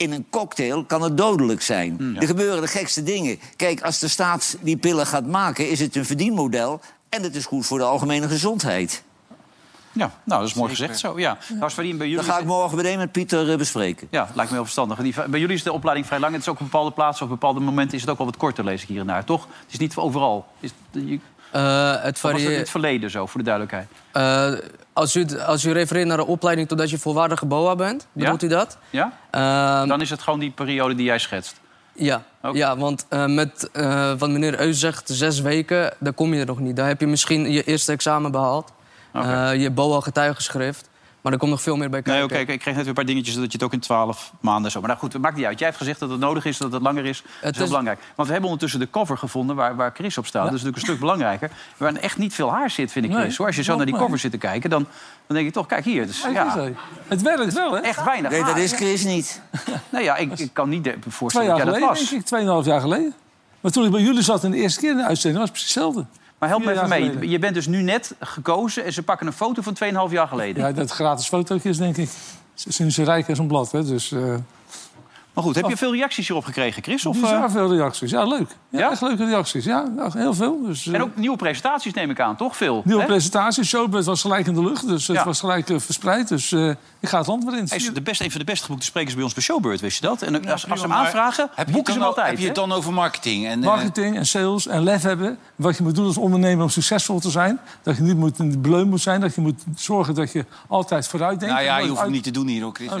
[0.00, 2.16] in een cocktail kan het dodelijk zijn.
[2.20, 3.38] Er gebeuren de gekste dingen.
[3.56, 6.80] Kijk, als de staat die pillen gaat maken, is het een verdienmodel...
[7.08, 9.02] en het is goed voor de algemene gezondheid.
[9.92, 11.18] Ja, nou, dat is mooi gezegd zo.
[11.18, 11.38] Ja.
[11.58, 14.08] Nou, bij jullie Dat ga ik morgen meteen met Pieter eh, bespreken.
[14.10, 15.26] Ja, lijkt me heel verstandig.
[15.26, 16.32] Bij jullie is de opleiding vrij lang.
[16.32, 18.36] Het is ook op bepaalde plaatsen of op bepaalde momenten is het ook wel wat
[18.36, 19.24] korter, lees ik hier en daar.
[19.24, 19.46] Toch?
[19.62, 20.46] Het is niet overal.
[20.60, 20.70] Is,
[21.52, 22.56] Eh, het of was het in varieert.
[22.56, 23.88] het verleden zo, voor de duidelijkheid?
[24.12, 24.52] Eh,
[24.92, 28.46] als, u, als u refereert naar de opleiding totdat je volwaardige BOA bent, bedoelt Ja?
[28.46, 28.78] u dat?
[28.90, 29.12] Ja?
[29.30, 31.60] Ehm, Dan is het gewoon die periode die jij schetst.
[31.94, 33.70] Ja, ja want eh, met
[34.18, 36.76] wat meneer Eus zegt, zes weken, daar kom je er nog niet.
[36.76, 38.72] Dan heb je misschien je eerste examen behaald,
[39.12, 40.89] eh, je BOA-getuigenschrift.
[41.20, 42.28] Maar er komt nog veel meer bij kijken.
[42.28, 44.32] Nee, oké, ik kreeg net weer een paar dingetjes dat je het ook in twaalf
[44.40, 44.78] maanden zo.
[44.78, 45.58] Maar nou goed, het maakt niet uit.
[45.58, 47.22] Jij hebt gezegd dat het nodig is, dat het langer is.
[47.42, 47.98] Dat is heel belangrijk.
[48.00, 50.44] Want we hebben ondertussen de cover gevonden waar, waar Chris op staat.
[50.44, 51.50] Dat is natuurlijk een stuk belangrijker.
[51.76, 53.36] Waar echt niet veel haar zit, vind ik, Nee, Chris.
[53.36, 53.46] Hoor.
[53.46, 54.86] Als je zo naar die cover zit te kijken, dan,
[55.26, 56.06] dan denk je toch, kijk hier.
[56.06, 56.72] Dus, ja, hé.
[57.08, 57.80] Het werkt wel, hè?
[57.80, 59.40] echt weinig Nee, dat is Chris niet.
[59.90, 62.10] Nee, ja, ik, ik kan niet Twee voorstellen jaar dat jij dat geleden, was.
[62.10, 62.26] denk ik.
[62.26, 63.14] Tweeënhalf jaar geleden.
[63.60, 65.58] Maar toen ik bij jullie zat in de eerste keer in de uitzending, was het
[65.58, 66.06] precies hetzelfde.
[66.40, 67.02] Maar help me even mee.
[67.02, 67.28] geleden.
[67.28, 69.76] Je bent dus nu net gekozen en ze pakken een foto van
[70.08, 70.62] 2,5 jaar geleden.
[70.62, 72.10] Ja, dat gratis fotootje is, denk ik,
[72.54, 73.72] sinds ze rijk is een blad.
[73.72, 73.84] Hè.
[73.84, 74.34] Dus, eh
[75.40, 77.06] Maar goed, heb je veel reacties hierop gekregen, Chris?
[77.06, 78.10] Of, bizar eh, veel reacties.
[78.10, 78.56] Ja, leuk.
[78.68, 78.90] Ja, Ja?
[78.90, 79.64] Echt leuke reacties.
[79.64, 80.62] Ja, heel veel.
[80.66, 82.56] Dus, eh, en ook nieuwe presentaties neem ik aan, toch?
[82.56, 82.82] Veel.
[82.84, 83.06] nieuwe hè?
[83.06, 83.68] presentaties.
[83.68, 84.86] Showbiz was gelijk in de lucht.
[84.86, 86.28] Dus het was gelijk eh, verspreid.
[86.28, 86.68] Dus eh,
[87.00, 87.64] ik ga het land weer in.
[87.68, 90.00] Hij is de best, een van de best geboekte sprekers bij ons bij Showbird, wist
[90.00, 90.22] je dat?
[90.22, 92.28] En als, als ze hem aanvragen, heb je boeken ze hem altijd.
[92.28, 93.46] Heb je het dan over marketing?
[93.46, 95.38] En, eh, Marketing en sales en lef hebben.
[95.56, 97.60] Wat je moet doen als ondernemer om succesvol te zijn.
[97.82, 99.20] Dat je niet moet, een bleun moet zijn.
[99.20, 101.54] Dat je moet zorgen dat je altijd vooruit denkt.
[101.54, 102.90] nou ja, je hoeft Uit- niet te doen hier ook, Chris.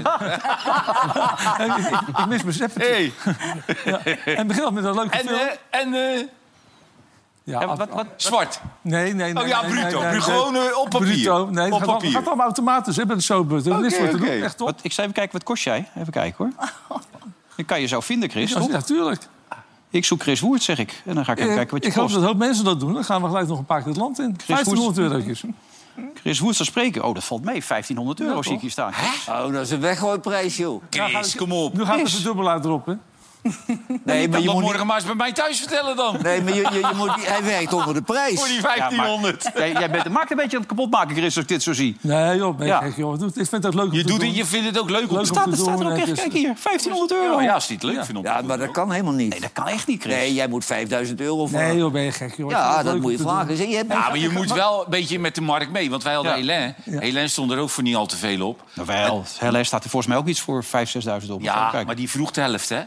[2.18, 2.92] ik, ik, ik mis mijn zeppetje.
[2.92, 3.12] Hey.
[3.84, 4.04] Ja.
[4.36, 5.38] En begin al met een leuke En, film.
[5.38, 6.18] eh, en eh,
[7.44, 8.60] ja, Ja, af- wat, wat, zwart.
[8.80, 9.42] Nee, nee, nee.
[9.42, 9.74] Oh ja, bruto.
[9.82, 10.20] nee, nee, nee.
[10.20, 11.06] gewoon, op papier.
[11.14, 11.46] Bruto.
[11.50, 12.10] Nee, Op het gaat, papier.
[12.10, 13.66] gaat allemaal automatisch bij de showbus.
[13.66, 14.28] Er is niks voor te doen.
[14.28, 14.66] Echt top.
[14.66, 15.88] wat, ik zal even kijken, wat kost jij?
[15.98, 16.98] Even kijken hoor.
[17.56, 18.70] Dan kan je zo vinden, Chris, Ja, toch?
[18.70, 19.22] ja, tuurlijk.
[19.90, 21.02] Ik zoek Chris Woert, zeg ik.
[21.04, 22.14] En dan ga ik even kijken wat je ik hoop kost.
[22.14, 22.92] dat een hoop mensen dat doen.
[22.94, 24.36] Dan gaan we gelijk nog een paar keer het land in.
[24.46, 25.42] 1500 eurotjes.
[26.14, 27.04] Chris Woert zal spreken.
[27.04, 27.62] Oh, dat valt mee.
[27.68, 28.92] 1500 euro Ja, zie ik hier staan.
[29.28, 30.82] Oh, dat is een weggooiprijs, joh.
[30.90, 31.72] Chris, kom op.
[31.76, 32.14] Nu gaat de Chris.
[32.14, 32.92] verdubbelaar erop, hè?
[34.04, 36.12] Nee, maar je dat moet morgen maar eens bij mij thuis vertellen dan.
[36.12, 36.22] niet...
[36.22, 38.38] Nee, maar je, je, je moet, hij werkt onder de prijs.
[38.38, 39.50] Voor die Ja, maar 1500.
[39.56, 41.96] jij, jij bent, maakt een beetje aan het kapotmaken, Chris, als ik dit zo zie.
[42.00, 42.58] Nee, joh.
[42.58, 42.78] Nee, Ja.
[42.78, 43.20] kijk, joh.
[43.34, 44.28] Ik vind het leuk om Je, te doet doen.
[44.28, 45.86] het, je vindt het ook leuk om Leuk te om Staat, te het staat er
[45.86, 46.08] ook echt.
[46.08, 47.36] is- Kijk hier, 1500 euro.
[47.36, 48.04] Ja, ja, als hij het leuk Ja.
[48.04, 49.30] vindt om Ja, maar dat kan helemaal niet.
[49.30, 50.14] Nee, dat kan echt niet, Chris.
[50.14, 51.58] Nee, jij moet 5000 euro voor.
[51.58, 52.50] Nee, joh, ben je gek, joh.
[52.50, 53.56] Ja, het dat moet je vragen.
[53.56, 55.90] Zeg, je hebt Ja, maar je moet wel een beetje met de markt mee.
[55.90, 56.32] Want wij hadden.
[56.32, 56.74] Hélène.
[56.84, 58.62] Hélène stond er ook voor niet al te veel op.
[58.74, 59.24] Nou, wel.
[59.38, 60.68] Helle staat er volgens mij ook iets voor 5.000,
[61.24, 61.42] 6.000 op.
[61.42, 62.80] Ja, maar die vroeg de helft, hè?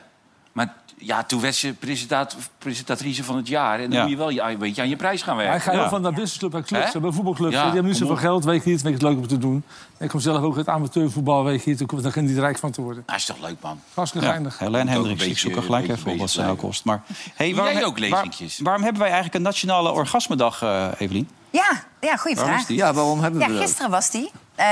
[0.54, 3.80] Maar ja, toen werd ze presentaat, presentatrice van het jaar.
[3.80, 4.02] En dan Ja.
[4.02, 5.62] moet je wel ja, een beetje aan je prijs gaan Hij werken.
[5.64, 5.80] gaat Ja.
[5.80, 6.92] wel van naar businessclub naar clubs.
[6.92, 7.54] Bij voetbalclubs.
[7.54, 8.82] Ja, die hebben niet kom zoveel geld, weet ik niet.
[8.82, 9.64] Vind ik het leuk om te doen.
[10.00, 12.04] Ik kom zelf ook uit amateurvoetbal, weet je niet.
[12.04, 13.04] Daar niet rijk van te worden.
[13.06, 13.80] Dat is toch leuk, man.
[13.94, 14.60] Hartstikke Ja, geinig.
[14.60, 15.24] Helene Hendricks.
[15.26, 16.86] Ik zoek er gelijk even op wat ze nou kost.
[16.86, 17.02] Maar,
[17.34, 18.28] hey, waarom, jij ook waar-
[18.60, 21.30] waarom hebben wij eigenlijk een nationale orgasmedag, eh Evelien?
[21.50, 22.60] Ja, ja goede vraag.
[22.60, 22.78] is die?
[22.78, 23.62] Ja, waarom hebben we Ja, dat?
[23.62, 24.32] gisteren was die.
[24.56, 24.66] Eh,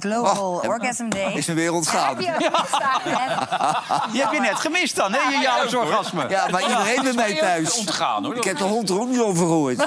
[0.00, 1.32] Global Oh, Orgasm Day.
[1.32, 2.16] Is me weer ontgaan.
[2.16, 4.12] Heb je ontgaan, hè?
[4.12, 5.28] Die heb je net gemist dan, hè?
[5.30, 6.28] Je jaarlijksorgasme.
[6.28, 7.78] Ja, maar iedereen bij mij thuis.
[7.78, 8.36] Ontgaan, hoor.
[8.36, 9.78] Ik heb de hond er ook niet over gehoord.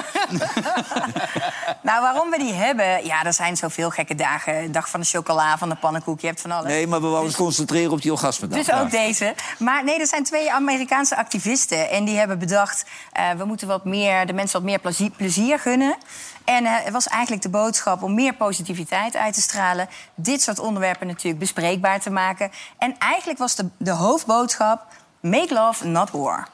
[1.84, 3.04] Nou, waarom we die hebben?
[3.04, 4.72] Ja, er zijn zoveel gekke dagen.
[4.72, 6.70] Dag van de chocola, van de pannenkoek, je hebt van alles.
[6.70, 8.58] Nee, maar we wouden ons concentreren op die orgasmedag.
[8.58, 9.34] Dus ook deze.
[9.58, 11.90] Maar nee, er zijn twee Amerikaanse activisten.
[11.90, 15.58] En die hebben bedacht, eh, we moeten wat meer, de mensen wat meer plezier, plezier
[15.58, 15.96] gunnen.
[16.44, 19.88] En eh, het was eigenlijk de boodschap om meer positiviteit uit te stralen.
[20.14, 22.50] Dit soort onderwerpen natuurlijk bespreekbaar te maken.
[22.78, 24.86] En eigenlijk was de, de hoofdboodschap...
[25.20, 26.48] Make love, not war.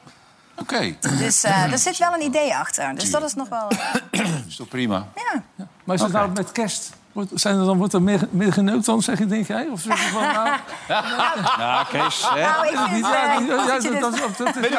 [0.61, 2.95] Oké, Dus eh er zit wel een idee achter.
[2.95, 3.69] Dus dat is nog wel...
[4.11, 5.07] eh, is toch prima?
[5.15, 5.43] ja.
[5.83, 6.91] Maar is het nou met kerst?
[7.11, 9.67] Wordt, zijn er dan, wordt er meer, meer geneukt dan, zeg je, denk jij?
[9.71, 10.47] Of zeg je van, nou,
[10.87, 12.29] Ja, Kees.
[12.29, 12.41] Hè?
[12.41, 13.05] Nou, ik vind...
[13.05, 13.37] ja,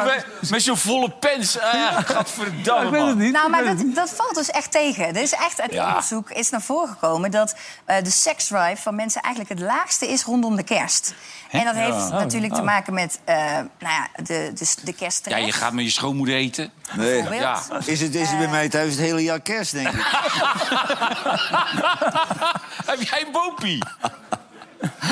[0.07, 1.53] eh, Met, zo'n volle pens.
[1.53, 3.33] Ja, gadverdamme, ik weet het niet.
[3.33, 3.95] Nou, maar dat, niet.
[3.95, 5.07] dat valt dus echt tegen.
[5.07, 5.87] Er is echt uit Ja.
[5.89, 10.23] onderzoek is naar voren gekomen dat eh, de seksdrive van mensen eigenlijk het laagste is
[10.25, 11.15] rondom de kerst.
[11.53, 15.29] En dat heeft natuurlijk te maken met eh, nou ja, de, de, de kerst.
[15.29, 16.71] Ja, je gaat met je schoonmoeder eten.
[16.97, 17.23] Nee.
[17.31, 17.63] Ja.
[17.85, 19.95] Is het, is het bij mij thuis het hele jaar kerst, denk ik?
[22.91, 23.79] Heb jij een boompie?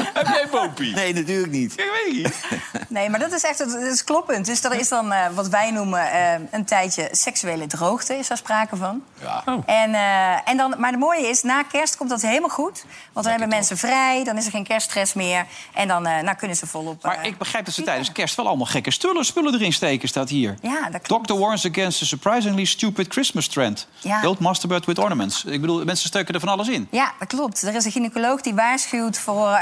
[0.14, 0.94] Heb jij boompie?
[0.94, 1.72] Nee, natuurlijk niet.
[1.72, 2.34] Ik weet niet.
[2.88, 4.46] Nee, maar dat is echt dat is kloppend.
[4.46, 8.36] Dus er is dan eh, wat wij noemen eh, een tijdje seksuele droogte, is daar
[8.36, 9.02] sprake van.
[9.22, 9.42] Ja.
[9.66, 12.84] En, eh, en dan, maar het mooie is, na kerst komt dat helemaal goed.
[13.12, 15.46] Want dan hebben mensen vrij, dan is er geen kerststress meer.
[15.72, 17.02] En dan eh, nou kunnen ze volop...
[17.02, 20.28] Maar ik begrijp dat ze tijdens kerst wel allemaal gekke spullen, spullen erin steken, staat
[20.28, 20.56] hier.
[20.62, 21.08] Ja, dat klopt.
[21.08, 23.88] Doctor warns against the surprisingly stupid Christmas trend.
[23.98, 24.20] Ja.
[24.20, 25.44] Don't masturbate with ornaments.
[25.44, 26.88] Ik bedoel, mensen steken er van alles in.
[26.90, 27.62] Ja, dat klopt.
[27.62, 29.58] Er is een gynaecoloog die waarschuwt voor...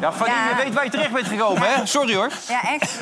[0.00, 1.86] Ja, van, je weet waar je terecht bent gekomen, hè?
[1.86, 2.30] Sorry hoor.
[2.48, 2.98] Ja, echt.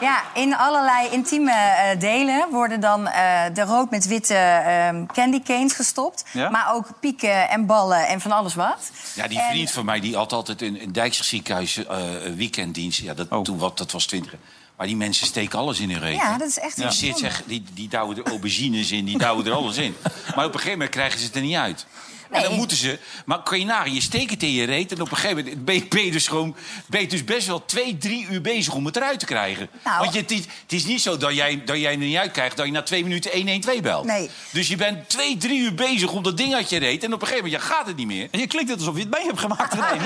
[0.00, 5.42] Ja, in allerlei intieme eh, delen worden dan eh, de rood met witte ehm, candy
[5.42, 6.24] canes gestopt.
[6.32, 6.50] Ja?
[6.50, 8.90] Maar ook pieken en ballen en van alles wat.
[9.14, 12.36] Ja, die En- vriend van mij die had altijd in een Dijkse ziekenhuis eh, een
[12.36, 13.00] weekenddienst.
[13.00, 14.34] Ja, dat, toen, wat, dat was twintig.
[14.76, 16.16] Maar die mensen steken alles in hun reet.
[16.16, 19.46] Ja, dat is echt Die, zit, zeg, die, die douwen er aubergines in, die douwen
[19.46, 19.96] er alles in.
[20.34, 21.86] Maar op een gegeven moment krijgen ze het er niet uit.
[22.30, 22.98] En dan moeten ze...
[23.24, 24.92] Maar kan je nagaan, je steekt het in je reet...
[24.92, 26.56] en op een gegeven moment ben je, ben je dus gewoon...
[26.86, 29.68] ben je dus best wel twee, drie uur bezig om het eruit te krijgen.
[29.84, 29.98] Nou.
[29.98, 32.30] Want je, het, is, het is niet zo dat jij, dat jij er niet uit
[32.30, 32.56] krijgt...
[32.56, 34.04] dat je na twee minuten 112 belt.
[34.04, 34.30] Nee.
[34.50, 37.04] Dus je bent twee, drie uur bezig om dat ding uit je reet...
[37.04, 38.28] en op een gegeven moment ja, gaat het niet meer.
[38.30, 39.74] En je klinkt het alsof je het mee hebt gemaakt.
[39.90, 40.02] René.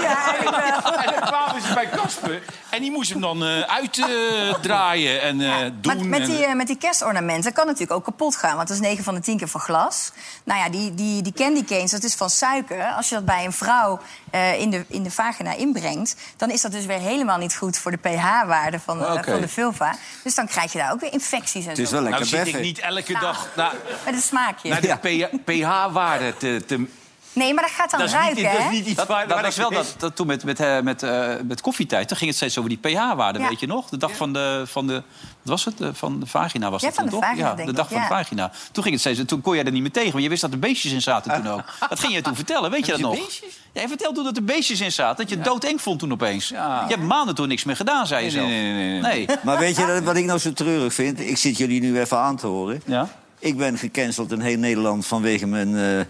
[0.00, 0.94] Ja, eigenlijk wel.
[0.94, 5.56] En dan kwamen ze bij Kasper en die moest hem dan eh, uitdraaien en eh,
[5.80, 5.96] doen.
[5.96, 8.56] Maar met en- die, eh, met die kerstornamenten kan natuurlijk ook kapot gaan.
[8.56, 10.12] Want dat is 9 van de 10 keer van glas.
[10.44, 12.84] Nou ja, die, die, die candy canes, dat is van suiker.
[12.84, 16.16] Als je dat bij een vrouw eh, in, de, in de vagina inbrengt...
[16.36, 19.48] dan is dat dus weer helemaal niet goed voor de pH-waarde van, eh, van de
[19.48, 19.94] vulva.
[20.22, 21.94] Dus dan krijg je daar ook weer infecties en Het is zo.
[21.94, 24.68] wel nou lekker zit ik niet elke dag naar, Met een smaakje.
[24.68, 26.86] naar de pH-waarde te, te...
[27.32, 28.58] Nee, maar dat gaat dan Dat is, niet, ruiken, dat hè?
[28.68, 29.26] is niet iets Dat, waar...
[29.26, 32.08] dat waar was ik- wel dat, dat toen met, met, eh, met, eh, met koffietijd.
[32.08, 33.48] Toen ging het steeds over die pH-waarde, Ja.
[33.48, 33.88] weet je nog?
[33.88, 34.92] De dag van de, van de...
[34.94, 35.02] Wat
[35.42, 35.74] was het?
[35.92, 37.20] Van de vagina was Ja, dat van toch?
[37.24, 38.02] vagina, ja, de ik, dag van ja.
[38.08, 38.50] de vagina.
[38.72, 39.20] Toen ging het steeds...
[39.26, 41.34] Toen kon jij er niet meer tegen, want je wist dat er beestjes in zaten
[41.42, 41.64] toen ook.
[41.88, 43.14] Dat ging je toen vertellen, weet je dat nog?
[43.24, 43.58] beestjes?
[43.72, 45.16] Ja, je vertelde toen dat er beestjes in zaten.
[45.16, 46.48] Dat je het doodeng vond toen opeens.
[46.48, 48.48] Je hebt maanden toen niks meer gedaan, zei je Nee, zelf.
[48.48, 49.36] nee, nee, nee, nee.
[49.42, 51.20] Maar weet je dat- wat ik nou zo treurig vind?
[51.20, 52.82] Ik zit jullie nu even aan te horen.
[52.86, 53.08] Ja?
[53.38, 56.00] Ik ben gecanceld in heel Nederland vanwege mijn, eh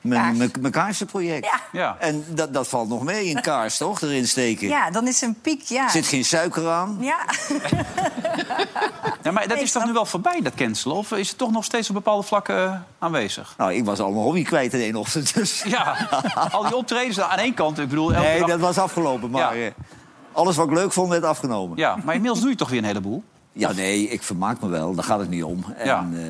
[0.00, 0.36] mijn, Kaars.
[0.38, 1.44] mijn, mijn kaarsenproject.
[1.44, 1.60] Ja.
[1.72, 1.96] Ja.
[1.98, 4.68] En dat, dat valt nog mee, een kaars toch, erin steken.
[4.68, 5.84] Ja, dan is een piek, ja.
[5.84, 6.96] Er zit geen suiker aan.
[7.00, 7.18] Ja.
[9.22, 10.96] ja maar dat Nee, is toch nu wel voorbij, dat cancelen?
[10.96, 13.54] Of is het toch nog steeds op bepaalde vlakken eh, aanwezig?
[13.58, 15.34] Nou, ik was al mijn hobby kwijt in één ochtend.
[15.34, 15.62] Dus.
[15.66, 15.96] Ja,
[16.50, 17.78] al die optredens aan één kant.
[17.78, 19.30] Ik bedoel, elke Nee, dag- dat was afgelopen.
[19.30, 19.64] Maar Ja.
[19.66, 19.72] eh,
[20.32, 21.76] alles wat ik leuk vond, werd afgenomen.
[21.78, 23.22] Ja, maar inmiddels doe je toch weer een heleboel?
[23.52, 24.94] Ja, nee, ik vermaak me wel.
[24.94, 25.64] Daar gaat het niet om.
[25.76, 26.08] En, Ja.
[26.12, 26.20] eh,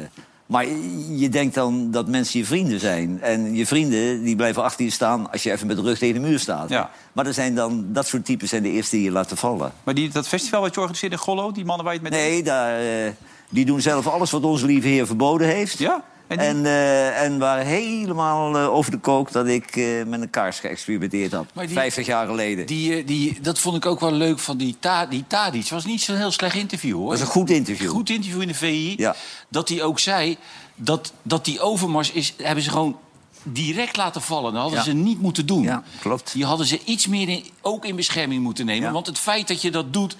[0.50, 0.66] maar
[1.08, 3.20] je denkt dan dat mensen je vrienden zijn.
[3.22, 6.22] En je vrienden die blijven achter je staan als je even met de rug tegen
[6.22, 6.68] de muur staat.
[6.68, 6.90] Ja.
[7.12, 9.72] Maar er zijn dan, dat soort types zijn de eerste die je laten vallen.
[9.84, 12.20] Maar die, dat festival wat je organiseert in Gollo, die mannen waar je het met...
[12.20, 13.12] Nee, daar, eh,
[13.48, 15.78] die doen zelf alles wat onze lieve heer verboden heeft.
[15.78, 16.04] Ja?
[16.30, 20.20] En die- En, eh, en waren helemaal eh, over de kook dat ik eh, met
[20.20, 21.46] een kaars geëxperimenteerd had.
[21.54, 22.66] Maar die- 50 jaar geleden.
[22.66, 25.60] Die, die, dat vond ik ook wel leuk van die, ta, die Tadic.
[25.60, 27.08] Het was niet zo'n heel slecht interview, hoor.
[27.10, 27.90] dat was een goed interview.
[27.90, 28.94] Goed interview in de VI.
[28.96, 29.14] Ja.
[29.48, 30.36] Dat hij ook zei
[30.74, 32.96] dat, dat die overmars is, hebben ze gewoon
[33.42, 34.52] direct laten vallen.
[34.52, 34.84] Dat hadden Ja.
[34.84, 35.62] ze niet moeten doen.
[35.62, 36.32] Ja, klopt.
[36.32, 38.86] Die hadden ze iets meer in, ook in bescherming moeten nemen.
[38.86, 38.92] Ja.
[38.92, 40.16] Want het feit dat je dat doet,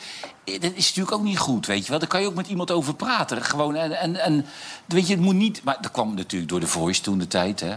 [0.59, 1.99] dat is natuurlijk ook niet goed, weet je wel.
[1.99, 3.43] Daar kan je ook met iemand over praten.
[3.43, 4.47] Gewoon, en, en, en
[4.87, 5.65] weet je, het moet niet...
[5.65, 7.75] Maar dat kwam natuurlijk door de Voice toen de tijd, hè.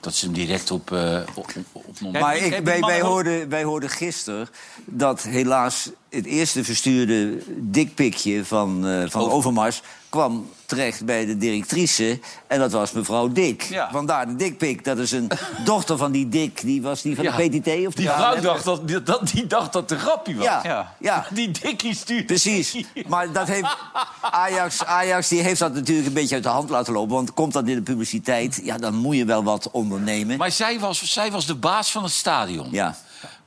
[0.00, 2.00] Dat ze hem direct op, eh op, op.
[2.12, 4.48] Maar ik, wij, wij, hoorden, wij hoorden gisteren
[4.84, 9.82] dat helaas het eerste verstuurde dikpikje van, eh, van Overmars...
[10.08, 13.62] kwam terecht bij de directrice en dat was mevrouw Dik.
[13.62, 13.88] Ja.
[13.92, 14.84] Vandaar de dikpik.
[14.84, 15.30] Dat is een
[15.64, 16.60] dochter van die Dik.
[16.62, 17.36] Die was die van Ja.
[17.36, 17.86] de PTT?
[17.86, 20.44] Of Die de vrouw dacht dat, die, dat, die dacht dat een grapje was.
[20.44, 21.26] Ja, ja.
[21.34, 22.26] Die dikkie stuurt.
[22.26, 22.76] Precies.
[23.06, 23.76] Maar dat heeft
[24.20, 27.14] Ajax, Ajax die heeft dat natuurlijk een beetje uit de hand laten lopen.
[27.14, 30.36] Want komt dat in de publiciteit, ja, dan moet je wel wat ondernemen.
[30.38, 32.68] Maar zij was, zij was de baas van het stadion.
[32.70, 32.96] Ja.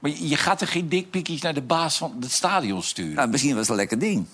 [0.01, 3.15] Maar je gaat er geen dikpikkies naar de baas van het stadion sturen.
[3.15, 4.25] Nou, misschien was het een lekker ding.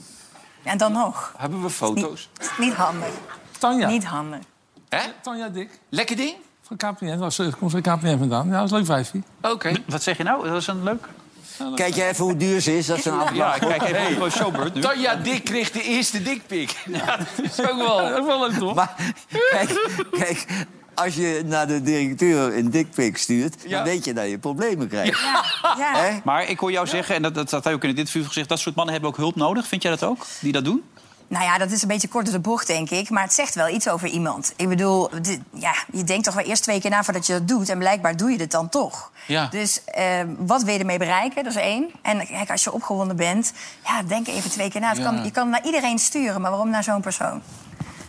[0.64, 1.34] En dan nog.
[1.38, 2.30] Hebben we foto's?
[2.58, 3.10] Niet handig.
[3.58, 3.88] Tanja.
[3.88, 4.40] Niet handig.
[4.90, 5.02] Hè?
[5.22, 5.80] Tanja Dik.
[5.90, 6.36] Lekker ding?
[6.62, 7.18] Van KPN.
[7.18, 8.48] Was, eh, komt van KPN vandaan.
[8.48, 9.24] Ja, dat is leuk wijfie.
[9.42, 9.72] Oké.
[9.86, 10.48] Wat zeg je nou?
[10.50, 11.08] Dat is een leuk...
[11.76, 12.86] Kijk jij even hoe duur ze is?
[12.86, 14.82] Dat is een aantal Ja, ik kijk even op Showbird nu.
[14.82, 16.84] Tanja Dik kreeg de eerste dikpik.
[16.86, 17.98] Ja, dat is ook wel...
[17.98, 18.76] Dat is wel leuk, toch?
[18.76, 18.96] Maar
[19.50, 20.46] kijk, kijk,
[20.98, 23.56] als je naar de directeur een dikpik stuurt...
[23.64, 23.70] Ja.
[23.76, 25.20] dan weet je dat je problemen krijgt.
[25.78, 26.22] Ja.
[26.24, 28.50] Maar ik hoor jou zeggen, en dat, dat had hij ook in het interview gezegd...
[28.50, 29.68] dat soort mannen hebben ook hulp nodig.
[29.68, 30.84] Vind jij dat ook, die dat doen?
[31.30, 33.10] Nou ja, dat is een beetje kort door de bocht, denk ik.
[33.10, 34.54] Maar het zegt wel iets over iemand.
[34.56, 37.48] Ik bedoel, dit- ja, je denkt toch wel eerst twee keer na voordat je dat
[37.48, 37.70] doet.
[37.70, 39.12] En blijkbaar doe je het dan toch.
[39.26, 39.48] Ja.
[39.48, 40.06] Dus eh,
[40.38, 41.44] wat wil je ermee bereiken?
[41.44, 41.90] Dat is één.
[42.02, 43.54] En kijk, als je opgewonden bent,
[43.86, 44.90] ja, denk even twee keer na.
[44.90, 45.04] Het Ja.
[45.04, 47.42] kan, je kan naar iedereen sturen, maar waarom naar zo'n persoon?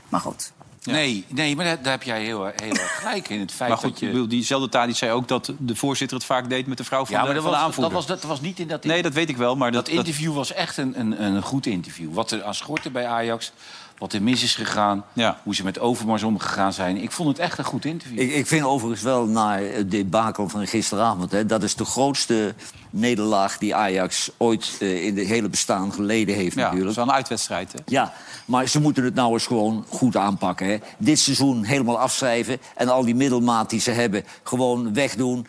[0.09, 0.53] Maar goed.
[0.85, 3.41] Nee, nee, maar daar, daar heb jij heel, heel erg gelijk in.
[3.41, 4.07] Het feit Maar goed, dat je...
[4.07, 6.67] bedoel, diezelfde Tadic zei ook dat de voorzitter het vaak deed...
[6.67, 7.93] met de vrouw van, ja, de, maar dat van de was, aanvoerder.
[7.93, 8.85] dat, was, dat was niet in dat...
[8.85, 9.87] Nee, dat weet ik wel, maar dat...
[9.87, 12.15] dat interview was echt een, een, een goed interview.
[12.15, 13.53] Wat er aan schortte bij Ajax,
[13.99, 15.05] wat er mis is gegaan...
[15.13, 15.41] Ja.
[15.43, 16.97] hoe ze met Overmars omgegaan zijn.
[16.97, 18.19] Ik vond het echt een goed interview.
[18.19, 21.33] Ik, ik vind overigens wel na het debakel van gisteravond...
[21.33, 22.55] Hè, dat is de grootste
[22.91, 26.91] nederlaag die Ajax ooit eh, in het hele bestaan geleden heeft ja, dat natuurlijk.
[26.91, 27.79] is wel een uitwedstrijd, hè?
[27.87, 28.13] Ja,
[28.45, 30.67] maar ze moeten het nou eens gewoon goed aanpakken.
[30.67, 30.79] Hè.
[30.99, 34.25] Dit seizoen helemaal afschrijven en al die middelmaat die ze hebben...
[34.43, 35.47] gewoon wegdoen,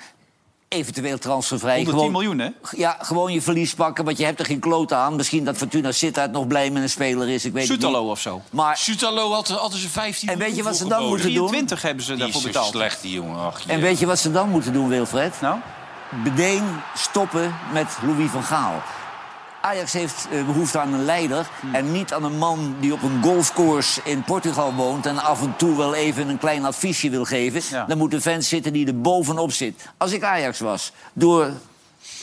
[0.70, 1.76] eventueel transfervrij.
[1.76, 2.50] 110 gewoon, miljoen, hè?
[2.78, 5.16] Ja, gewoon je verlies pakken, want je hebt er geen kloot aan.
[5.16, 7.82] Misschien dat Fortuna Sittard nog blij met een speler is, ik weet het niet.
[7.82, 8.42] Sutalo of zo.
[8.50, 11.10] Maar, Sutalo had, hadden ze 15 En weet je wat ze dan geboden.
[11.10, 11.48] moeten doen?
[11.48, 12.72] 23 hebben ze Die daarvoor betaald.
[12.72, 13.40] slecht, die jongen.
[13.40, 15.42] Ach, en weet je wat ze dan moeten doen, Wilfred?
[15.42, 15.58] Nou?
[16.24, 16.64] Meteen
[16.96, 18.82] stoppen met Louis van Gaal.
[19.62, 23.24] Ajax heeft eh, behoefte aan een leider en niet aan een man die op een
[23.24, 27.62] golfcourse in Portugal woont en af en toe wel even een klein adviesje wil geven.
[27.70, 27.86] Ja.
[27.86, 29.90] Dan moet een vent zitten die er bovenop zit.
[29.98, 31.52] Als ik Ajax was, door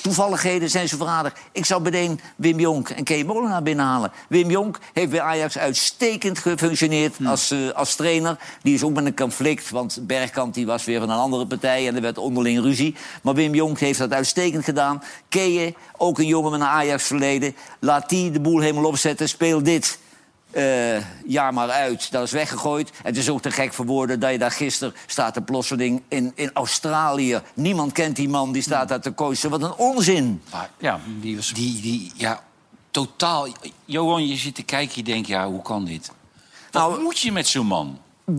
[0.06, 1.32] toevalligheden zijn ze verrader.
[1.52, 4.12] Ik zou meteen Wim Jonk en Kay Molenaar binnenhalen.
[4.28, 8.38] Wim Jonk heeft bij Ajax uitstekend gefunctioneerd als, eh, als trainer.
[8.62, 11.88] Die is ook met een conflict, want Bergkamp die was weer van een andere partij...
[11.88, 12.94] en er werd onderling ruzie.
[13.22, 15.02] Maar Wim Jonk heeft dat uitstekend gedaan.
[15.28, 17.56] Keeën, ook een jongen met een Ajax-verleden.
[17.80, 19.98] Laat die de boel helemaal opzetten, speel dit...
[20.56, 22.10] eh jaar maar uit.
[22.10, 22.90] Dat is weggegooid.
[23.02, 26.32] Het is ook te gek voor woorden dat je daar gisteren staat te plotseling in,
[26.34, 27.40] in Australië.
[27.54, 29.50] Niemand kent die man, die staat daar te coachen.
[29.50, 30.42] Wat een onzin.
[30.52, 31.52] Maar Ja, die was...
[31.52, 32.42] die, die, ja,
[32.90, 33.46] totaal...
[33.84, 36.10] Johan, je zit te kijken, je denkt, ja, hoe kan dit?
[36.70, 37.98] Wat Nou- moet je met zo'n man?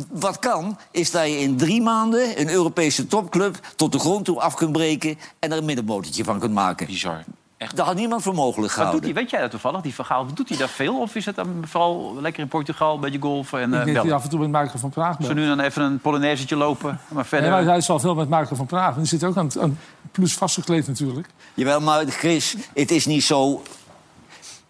[0.09, 4.39] Wat kan, is dat je in drie maanden een Europese topclub tot de grond toe
[4.39, 6.85] af kunt breken en er een middenmotortje van kunt maken.
[6.87, 7.23] Bizar.
[7.57, 7.75] Echt.
[7.75, 9.01] Dat had niemand voor mogelijk Wat gehouden.
[9.01, 9.21] doet hij?
[9.21, 10.25] Weet jij dat toevallig, die verhaal?
[10.33, 10.99] Doet hij dat veel?
[10.99, 14.11] Of is het dan vooral lekker in Portugal, een beetje golfen en Ik eh denk
[14.11, 17.25] af en toe met Marco van Praag Zo nu dan even een Polonaiseetje lopen, maar
[17.25, 17.49] verder...
[17.49, 18.93] Nee, maar hij is al veel met Marco van Praag.
[18.93, 19.79] En die zit ook aan het aan
[20.11, 21.27] plus vastgekleed natuurlijk.
[21.53, 23.61] Jawel, maar Chris, het is niet zo...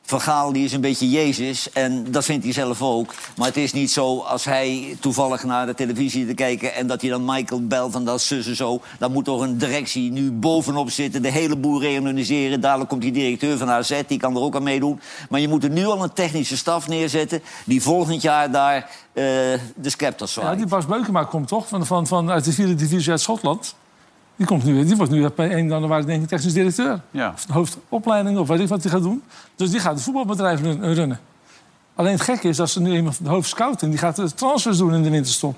[0.10, 3.14] Van Gaal die is een beetje Jezus en dat vindt hij zelf ook.
[3.38, 6.74] Maar het is niet zo als hij toevallig naar de televisie te kijken...
[6.74, 8.82] en dat hij dan Michael Bell van dat zus en zo...
[9.00, 12.62] dan moet toch een directie nu bovenop zitten, de hele boel reorganiseren.
[12.62, 15.00] Dadelijk komt die directeur van AZ, die kan er ook aan meedoen.
[15.30, 17.42] Maar je moet er nu al een technische staf neerzetten...
[17.66, 19.24] die volgend jaar daar eh,
[19.76, 20.58] de scepter Ja, zwaait.
[20.58, 23.76] die Bas Beukema komt toch van, van, van uit de vierde divisie uit Schotland.
[24.38, 27.02] Die, komt nu, die wordt nu bij 1 januari denk ik technisch directeur.
[27.12, 27.32] Ja.
[27.36, 29.24] Of hoofdopleiding of weet ik wat hij gaat doen.
[29.56, 31.20] Dus die gaat het voetbalbedrijf run- runnen.
[31.96, 34.78] Alleen het gekke is dat ze nu iemand de hoofdscout en die gaat de transfers
[34.78, 35.56] doen in de winterstop.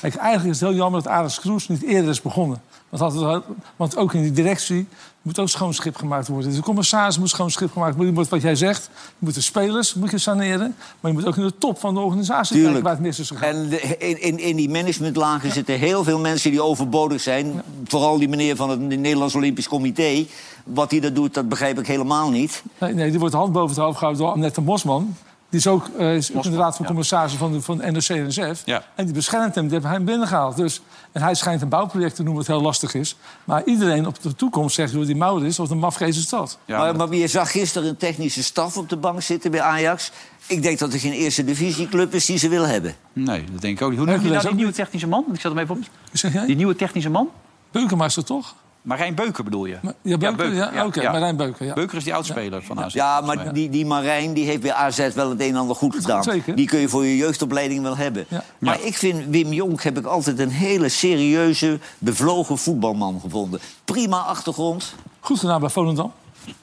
[0.00, 2.60] Kijk, eigenlijk is het heel jammer dat Aris Kroes niet eerder is begonnen.
[2.88, 3.42] Want, had het
[3.76, 4.88] want ook in die directie
[5.22, 6.54] moet ook schoon schip gemaakt worden.
[6.54, 8.14] De commissaris moet schoon schip gemaakt worden.
[8.14, 10.74] Moet, wat jij zegt, je moet de spelers moet je saneren.
[11.00, 12.72] Maar je moet ook in de top van de organisatie Tuurlijk.
[12.74, 13.54] kijken waar het mis is gegaan.
[13.54, 17.62] En de- in, in, in die managementlagen zitten heel veel mensen die overbodig zijn.
[17.84, 20.26] Vooral die meneer van het Nederlands Olympisch Comité.
[20.64, 22.62] Wat hij dat doet, dat begrijp ik helemaal niet.
[22.78, 25.16] Nee, nee, die wordt de hand boven het hoofd gehouden door Annette Bosman.
[25.52, 26.86] Die is ook, eh, is ook in de raad van ja.
[26.90, 28.62] commissarissen van, de, van NOC-NSF.
[28.64, 28.82] Ja.
[28.94, 30.56] En die beschermt hem, die hebben hem binnengehaald.
[30.56, 30.80] Dus,
[31.12, 33.16] en hij schijnt een bouwproject te noemen wat heel lastig is.
[33.44, 36.58] Maar iedereen op de toekomst zegt, joh, die Maurits of de mafgeest is dat.
[36.64, 39.60] Ja, maar, maar- maar je zag gisteren een technische staf op de bank zitten bij
[39.60, 40.10] Ajax.
[40.46, 42.94] Ik denk dat er geen eerste divisieclub is die ze wil hebben.
[43.12, 43.98] Nee, dat denk ik ook niet.
[43.98, 45.24] Hoe noem je nou die nieuwe technische man?
[45.32, 45.82] Ik zet hem even op.
[46.12, 46.46] Zeg jij?
[46.46, 47.28] Die nieuwe technische man?
[47.70, 48.54] Beukema is er toch?
[48.82, 49.78] Marijn Beuker bedoel je?
[50.02, 51.74] Ja, Beuker, ja, oké, Marijn Beuker, ja.
[51.74, 52.94] Beuker is die oudspeler van AZ.
[52.94, 55.94] Ja, maar die, die Marijn die heeft bij AZ wel het een en ander goed
[55.94, 56.22] gedaan.
[56.22, 56.54] zeker.
[56.56, 58.26] Die kun je voor je jeugdopleiding wel hebben.
[58.58, 63.60] Maar ik vind Wim Jonk heb ik altijd een hele serieuze, bevlogen voetbalman gevonden.
[63.84, 64.94] Prima achtergrond.
[65.20, 66.12] Goed gedaan bij Volendam.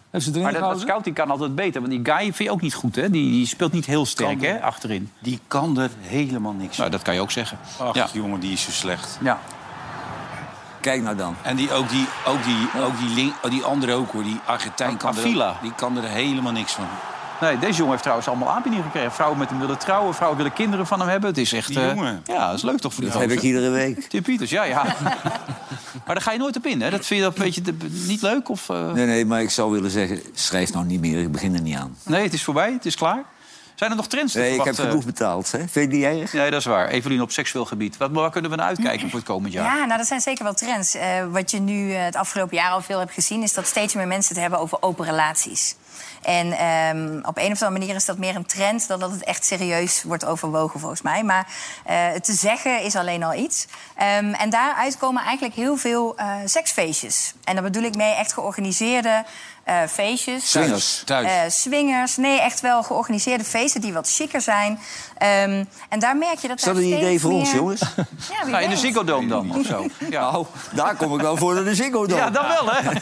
[0.10, 1.82] Heeft ze erin Maar dat, scouting kan altijd beter.
[1.82, 3.10] Want die guy vind je ook niet goed, hè?
[3.10, 5.12] Die, die speelt niet heel sterk, hè, achterin.
[5.20, 7.58] Die kan er helemaal niks Nou, dat kan je ook zeggen.
[7.80, 8.08] Ach, Ja.
[8.14, 9.18] jongen, die is zo slecht.
[9.22, 9.40] Ja.
[10.82, 11.36] Kijk nou dan.
[11.42, 14.24] En die, ook, die, ook, die, ook die, link, oh, die andere ook, hoor.
[14.24, 15.24] Die Argentijn kan er,
[15.62, 16.88] die kan er helemaal niks van.
[17.42, 19.12] Nee, deze jongen heeft trouwens allemaal aanbiedingen gekregen.
[19.12, 21.30] Vrouwen met hem willen trouwen, vrouwen willen kinderen van hem hebben.
[21.30, 21.68] Het is echt...
[21.68, 22.22] Die eh, jongen.
[22.26, 24.02] ja, dat is leuk toch voor die Dat heb ik iedere week.
[24.02, 24.84] Tim Pieters, ja, ja.
[26.06, 26.90] maar daar ga je nooit op in, hè?
[26.90, 27.62] Dat vind je dat een beetje
[28.08, 28.50] niet leuk?
[28.50, 28.92] Of, eh?
[28.92, 31.20] Nee, nee, maar ik zou willen zeggen, schrijf nou niet meer.
[31.20, 31.98] Ik begin er niet aan.
[32.06, 33.24] Nee, het is voorbij, het is klaar.
[33.80, 35.52] Zijn er nog trends te Nee, ik heb genoeg betaald.
[35.52, 35.58] Hè?
[35.58, 36.34] Vind je die erg?
[36.34, 36.88] Nee, dat is waar.
[36.88, 37.98] Evelien op seksueel gebied.
[37.98, 39.66] Wat, waar kunnen we naar uitkijken voor het komend jaar?
[39.66, 40.96] Ja, nou, dat zijn zeker wel trends.
[40.96, 43.44] Eh, wat je nu eh, het afgelopen jaar al veel hebt gezien...
[43.44, 45.76] is dat steeds meer mensen het hebben over open relaties.
[46.22, 48.88] En ehm, op een of andere manier is dat meer een trend...
[48.88, 51.24] dan dat het echt serieus wordt overwogen, volgens mij.
[51.24, 51.48] Maar
[51.86, 53.68] eh, het te zeggen is alleen al iets.
[53.96, 57.34] Ehm, en daaruit komen eigenlijk heel veel eh, seksfeestjes.
[57.44, 59.24] En daar bedoel ik mee echt georganiseerde
[59.70, 60.52] eh, feestjes.
[60.52, 61.02] Swingers.
[61.06, 61.28] Thuis.
[61.28, 64.80] Eh, swingers, nee, echt wel georganiseerde feesten die wat chiquer zijn.
[65.18, 67.82] Ehm, en daar merk je dat Is dat een idee voor ons, jongens?
[68.30, 68.78] Ja, Nou, in de.
[68.78, 69.86] Ziggo Dome dan, of zo.
[70.10, 72.22] Ja, Nou, daar kom ik wel voor naar de Ziggo Dome.
[72.22, 72.92] ja dan wel, hè?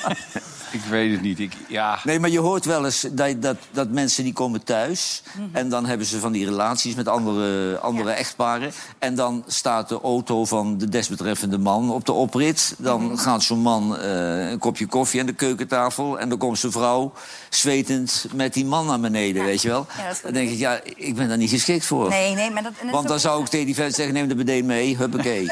[0.71, 1.39] Ik weet het niet.
[1.39, 1.99] Ik, ja.
[2.03, 5.23] Nee, maar je hoort wel eens dat, dat, dat mensen die komen thuis...
[5.51, 8.71] en dan hebben ze van die relaties met andere, andere echtparen...
[8.99, 12.75] en dan staat de auto van de desbetreffende man op de oprit.
[12.77, 16.19] Dan gaat zo'n man eh, een kopje koffie aan de keukentafel...
[16.19, 17.13] en dan komt zijn vrouw
[17.49, 19.85] zwetend met die man naar beneden, weet je wel.
[19.97, 22.09] Ja, dan denk ik, ja, ik ben daar niet geschikt voor.
[22.09, 22.71] Nee, nee, maar dat...
[22.91, 25.51] Want dan ook- zou ik tegen die vent zeggen, neem de meteen mee, huppakee.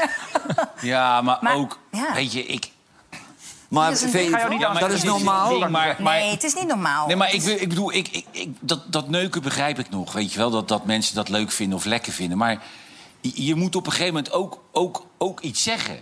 [0.80, 1.78] ja, maar, Maar- ook...
[1.92, 2.14] ja.
[2.14, 2.70] Weet je, ik...
[3.68, 5.48] Maar Dat is een vind je- ding, Ga je ook niet dat is normaal.
[5.48, 7.06] ding, maar, maar, Nee, het is niet normaal.
[7.06, 10.12] Nee, maar ik, ik bedoel, ik, ik, ik, dat, dat neuken begrijp ik nog.
[10.12, 12.38] Weet je wel, dat, dat mensen dat leuk vinden of lekker vinden.
[12.38, 12.62] Maar
[13.20, 16.00] je, je moet op een gegeven moment ook, ook, ook iets zeggen.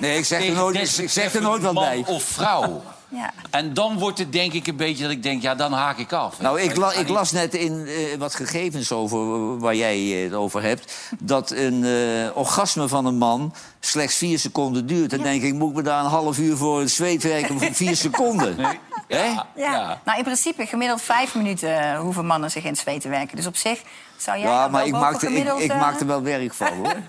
[0.00, 2.04] Nee, ik zeg er nooit, ik zeg er nooit wat bij.
[2.06, 2.82] of vrouw.
[3.08, 3.32] Ja.
[3.50, 6.12] En dan wordt het denk ik een beetje dat ik denk, ja, dan haak ik
[6.12, 6.40] af.
[6.40, 10.34] Nou, ik, la- ik las net in eh, wat gegevens over waar jij eh, het
[10.34, 10.94] over hebt...
[11.18, 13.54] dat een eh, orgasme van een man
[13.86, 15.10] slechts vier seconden duurt.
[15.10, 17.68] Dan denk ik, moet ik me daar een half uur voor het zweet werken voor
[17.84, 18.58] vier seconden?
[18.58, 18.70] Hè?
[19.08, 19.46] Ja.
[19.56, 20.00] Ja.
[20.04, 23.36] Nou, in principe gemiddeld vijf minuten eh, hoeven mannen zich in het zweet te werken.
[23.36, 23.82] Dus op zich
[24.16, 26.66] zou jij Ja, maar wel ik maak, er, ik, eh, maak er wel werk van,
[26.76, 26.94] hoor.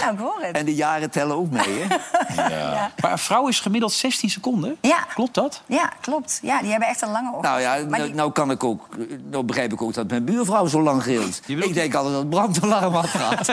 [0.00, 0.56] Nou, ik hoor het.
[0.56, 1.96] En de jaren tellen ook mee, hè?
[3.02, 4.76] Maar een vrouw is gemiddeld 16 seconden.
[4.80, 4.98] Ja.
[5.14, 5.62] Klopt dat?
[5.66, 6.38] Ja, klopt.
[6.42, 7.48] Ja, die hebben echt een lange orgasme.
[7.48, 8.88] Nou ja, nou, die- nou kan ik ook,
[9.30, 11.40] nou begrijp ik ook dat mijn buurvrouw zo lang gilt.
[11.46, 13.48] Ik denk altijd dat het brandalarm afgaat.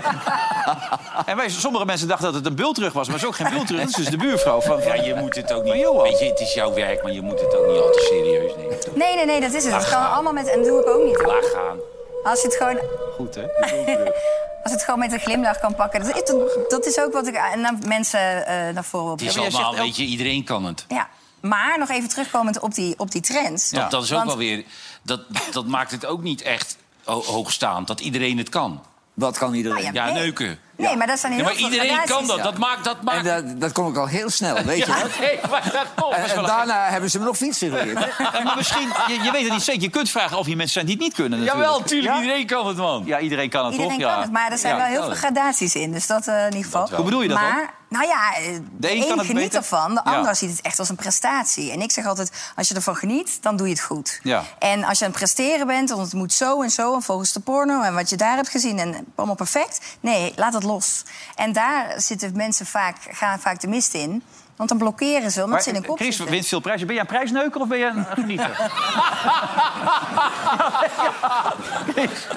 [1.25, 3.49] En wij, sommige mensen dachten dat het een bultrug was, maar het is ook geen
[3.57, 3.79] bultrug.
[3.79, 4.81] Het is dus de buurvrouw van...
[4.81, 5.73] Ja, je moet het ook niet...
[5.73, 8.51] Weet je, het is jouw werk, maar je moet het ook niet al te serieus
[8.57, 8.79] nemen.
[8.79, 8.95] toch?
[8.95, 9.71] Nee, nee, nee, dat is het.
[9.73, 10.11] Dat Laat kan gaan.
[10.13, 10.47] allemaal met...
[10.47, 11.15] En dat doe ik ook niet.
[11.15, 11.27] hoor.
[11.27, 11.77] Laat gaan.
[12.23, 12.77] Als je het gewoon...
[13.15, 13.43] Goed, hè?
[14.63, 16.03] Als het gewoon met een glimlach kan pakken.
[16.03, 16.33] Dat is,
[16.67, 19.95] dat is ook wat ik aan mensen eh, naar voren wil Het is allemaal, weet
[19.97, 20.85] je, iedereen kan het.
[20.87, 21.07] Ja.
[21.41, 23.69] Maar nog even terugkomend op die, op die trends.
[23.69, 24.63] Dat, dat is ook Want- wel weer...
[25.01, 28.83] Dat, dat maakt het ook niet echt ho- hoogstaand, dat iedereen het kan.
[29.13, 29.81] Wat kan iedereen?
[29.83, 30.13] Nou Ja, Nee.
[30.13, 30.59] neuken.
[30.77, 32.43] Nee, maar dat zijn Ja, heel maar veel iedereen kan dat.
[32.43, 32.83] Dat maakt...
[32.83, 33.17] Dat maakt...
[33.17, 35.19] En dat, dat kom ik al heel snel, weet je ja, dat?
[35.19, 36.15] nee, maar dat klopt.
[36.15, 37.93] En, en daarna hebben ze me nog fietsen geleerd.
[38.17, 39.81] Ja, maar misschien, je, je weet het niet zeker.
[39.81, 41.39] Je kunt vragen of je mensen zijn die het niet kunnen.
[41.39, 41.65] Natuurlijk.
[41.67, 42.13] Jawel, tuurlijk.
[42.15, 42.21] Ja?
[42.21, 43.03] Iedereen kan het, man.
[43.05, 44.07] Ja, iedereen kan het Iedereen toch?
[44.07, 44.21] kan ja.
[44.21, 45.91] het, maar er zijn Ja, wel heel veel gradaties in.
[45.91, 46.89] Dus dat eh, in ieder geval.
[46.95, 48.43] Hoe bedoel je dat Maar, nou ja, eh,
[48.77, 49.57] de een een, geniet beter.
[49.59, 50.11] ervan, de Ja.
[50.15, 51.71] ander ziet het echt als een prestatie.
[51.71, 54.19] En ik zeg altijd, als je ervan geniet, dan doe je het goed.
[54.23, 54.43] Ja.
[54.59, 56.93] En als je aan het presteren bent, want het moet zo en zo...
[56.93, 59.79] en volgens de porno en wat je daar hebt gezien en allemaal perfect...
[59.99, 61.03] nee, laat het los.
[61.35, 64.23] En daar zitten mensen vaak, gaan vaak de mist in...
[64.55, 66.33] Want dan blokkeren ze, omdat Maar, ze in een kop Chris zitten.
[66.33, 66.85] wint veel prijzen.
[66.87, 68.71] Ben jij een prijsneuker of ben jij een genieter?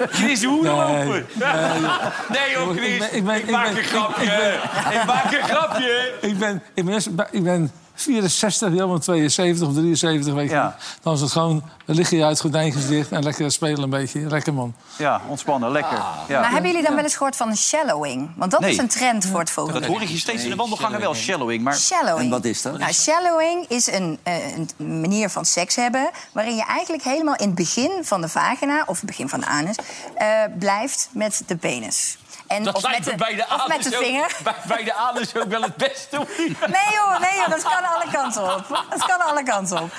[0.09, 1.27] Chris, hoe Nee, open?
[2.29, 2.93] Nee, joh, Chris.
[2.93, 4.59] Ik ben- ik ben- ik maak ik een grapje.
[4.91, 6.13] Ik maak een grapje.
[6.21, 10.55] Ik ben, ik ben, ik ben 64, helemaal 72 of 73, weet je.
[10.55, 10.75] Ja.
[11.01, 14.19] Dan is het gewoon, dan lig je uit, gordijntjes dicht en lekker spelen een beetje.
[14.19, 14.73] Lekker man.
[14.97, 15.97] Ja, ontspannen, lekker.
[16.27, 16.39] Ja.
[16.39, 18.31] Maar hebben jullie dan wel eens gehoord van shallowing?
[18.35, 18.71] Want dat Nee.
[18.71, 19.79] is een trend voor het volgende.
[19.79, 21.63] Dat hoor ik je steeds in de wandelgangen wel, shallowing.
[21.63, 22.19] Maar Shallowing.
[22.19, 22.77] En wat is dat?
[22.77, 24.33] Nou, shallowing is een, eh,
[24.77, 26.09] een manier van seks hebben...
[26.31, 28.83] waarin je eigenlijk helemaal in het begin van de vagina...
[28.87, 29.75] of het begin van de anus,
[30.15, 30.27] eh,
[30.59, 32.17] blijft met de penis.
[32.49, 34.35] En, Dat of lijkt met me de, bij de of met anus de ook- vinger.
[34.43, 36.17] Bij, bij de anus ook wel het beste.
[36.47, 38.85] Nee joh, nee joh, dat kan alle kanten op.
[38.89, 39.89] Dat kan alle kanten op.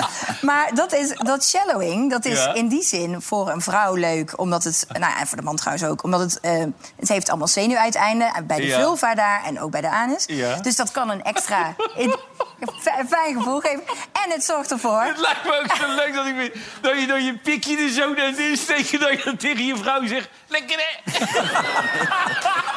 [0.40, 2.54] Maar dat, is, dat shallowing, dat is Ja.
[2.54, 4.38] in die zin voor een vrouw leuk...
[4.40, 6.02] omdat het, nou en voor de man trouwens ook...
[6.02, 6.64] omdat het, eh,
[6.96, 8.34] het heeft allemaal zenuwuiteinden...
[8.34, 10.24] en bij de vulva daar en ook bij de anus.
[10.26, 10.56] Ja.
[10.56, 11.74] Dus dat kan een extra...
[11.96, 12.16] in-
[12.60, 13.82] een fijn gevoel geven.
[14.24, 15.00] En het zorgt ervoor...
[15.02, 18.12] Het lijkt me ook zo leuk dat, ik, dat je dan je pikje er zo
[18.12, 19.00] in steekt...
[19.00, 20.28] dat je dan tegen je vrouw zegt...
[20.46, 21.14] Lekker hè?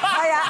[0.02, 0.42] Nou ja,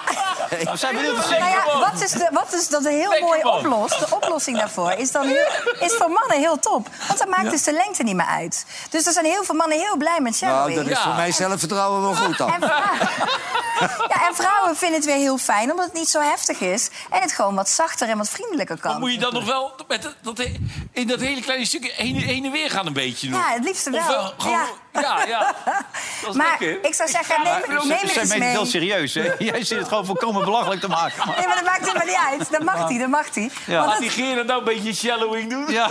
[0.72, 3.28] We zijn benieuwd te nou ja, wat, is de, wat is dat een heel Lekker,
[3.28, 3.54] mooi man.
[3.58, 4.00] oplost?
[4.00, 5.48] De oplossing daarvoor is, dan heel,
[5.80, 6.88] is voor mannen heel top.
[7.08, 8.66] Want dan maakt dus de lengte niet meer uit.
[8.90, 10.78] Dus er zijn heel veel mannen heel blij met Nou, shadowing.
[10.78, 12.54] dat is voor mij zelfvertrouwen wel goed dan.
[12.54, 12.82] En, vrou-
[14.14, 16.90] ja, en vrouwen vinden het weer heel fijn, omdat het niet zo heftig is.
[17.10, 18.92] En het gewoon wat zachter en wat vriendelijker kan.
[18.92, 20.48] Dan moet je dan nog wel met dat, dat,
[20.92, 23.40] in dat hele kleine stukje heen, heen en weer gaan een beetje nog.
[23.48, 24.16] Ja, het liefste Of wel.
[24.18, 24.58] wel gewoon-
[24.94, 25.02] Ja.
[25.02, 25.56] ja, ja.
[26.22, 26.86] Dat is Maar lekker.
[26.86, 28.50] ik zou zeggen, neem, neem Zij het eens meen het mee.
[28.50, 29.22] heel serieus, hè?
[29.52, 31.28] Jij zit het gewoon volkomen belachelijk te maken.
[31.28, 32.52] Maar- Nee, maar dat maakt het maar niet uit.
[32.52, 33.50] Dat mag hij, dat mag hij.
[33.66, 33.78] Ja.
[33.78, 35.66] Want Laat die het- Gerard nou een beetje shallowing doen.
[35.72, 35.90] Ja.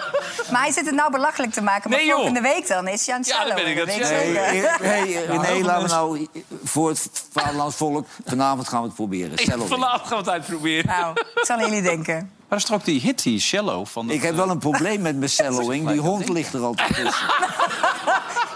[0.52, 1.90] maar hij zit het nou belachelijk te maken.
[1.90, 3.96] Maar Nee, volgende week dan is hij aan het Ja, dan ben ik aan het
[3.96, 4.70] weet Hey, zeker.
[4.78, 6.28] hey, hey, René, laten we nou
[6.64, 8.06] voor het vaderlands volk...
[8.26, 9.38] vanavond gaan we het proberen.
[9.38, 9.66] Shallow.
[9.66, 10.86] Vanavond gaan we het uitproberen.
[10.86, 12.14] Nou, ik zal aan jullie denken.
[12.14, 14.10] Maar dat is toch ook die hit, die cello van...
[14.10, 15.88] Ik heb wel een probleem met mijn shallowing.
[15.88, 17.26] Die hond ligt er altijd tussen.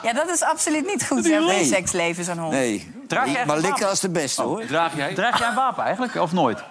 [0.02, 2.52] Ja, dat is absoluut niet goed voor je seksleven, zo'n hond.
[2.52, 4.64] Nee, Draag jij maar echt likken als de beste, hoor.
[4.66, 5.14] Draag jij?
[5.14, 6.62] Draag jij een wapen eigenlijk, of nooit?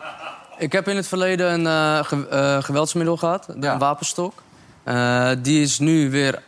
[0.58, 1.68] Ik heb in het verleden een
[2.00, 4.34] eh, ge- eh, geweldsmiddel gehad, de- een wapenstok.
[4.84, 6.42] Eh, die is nu weer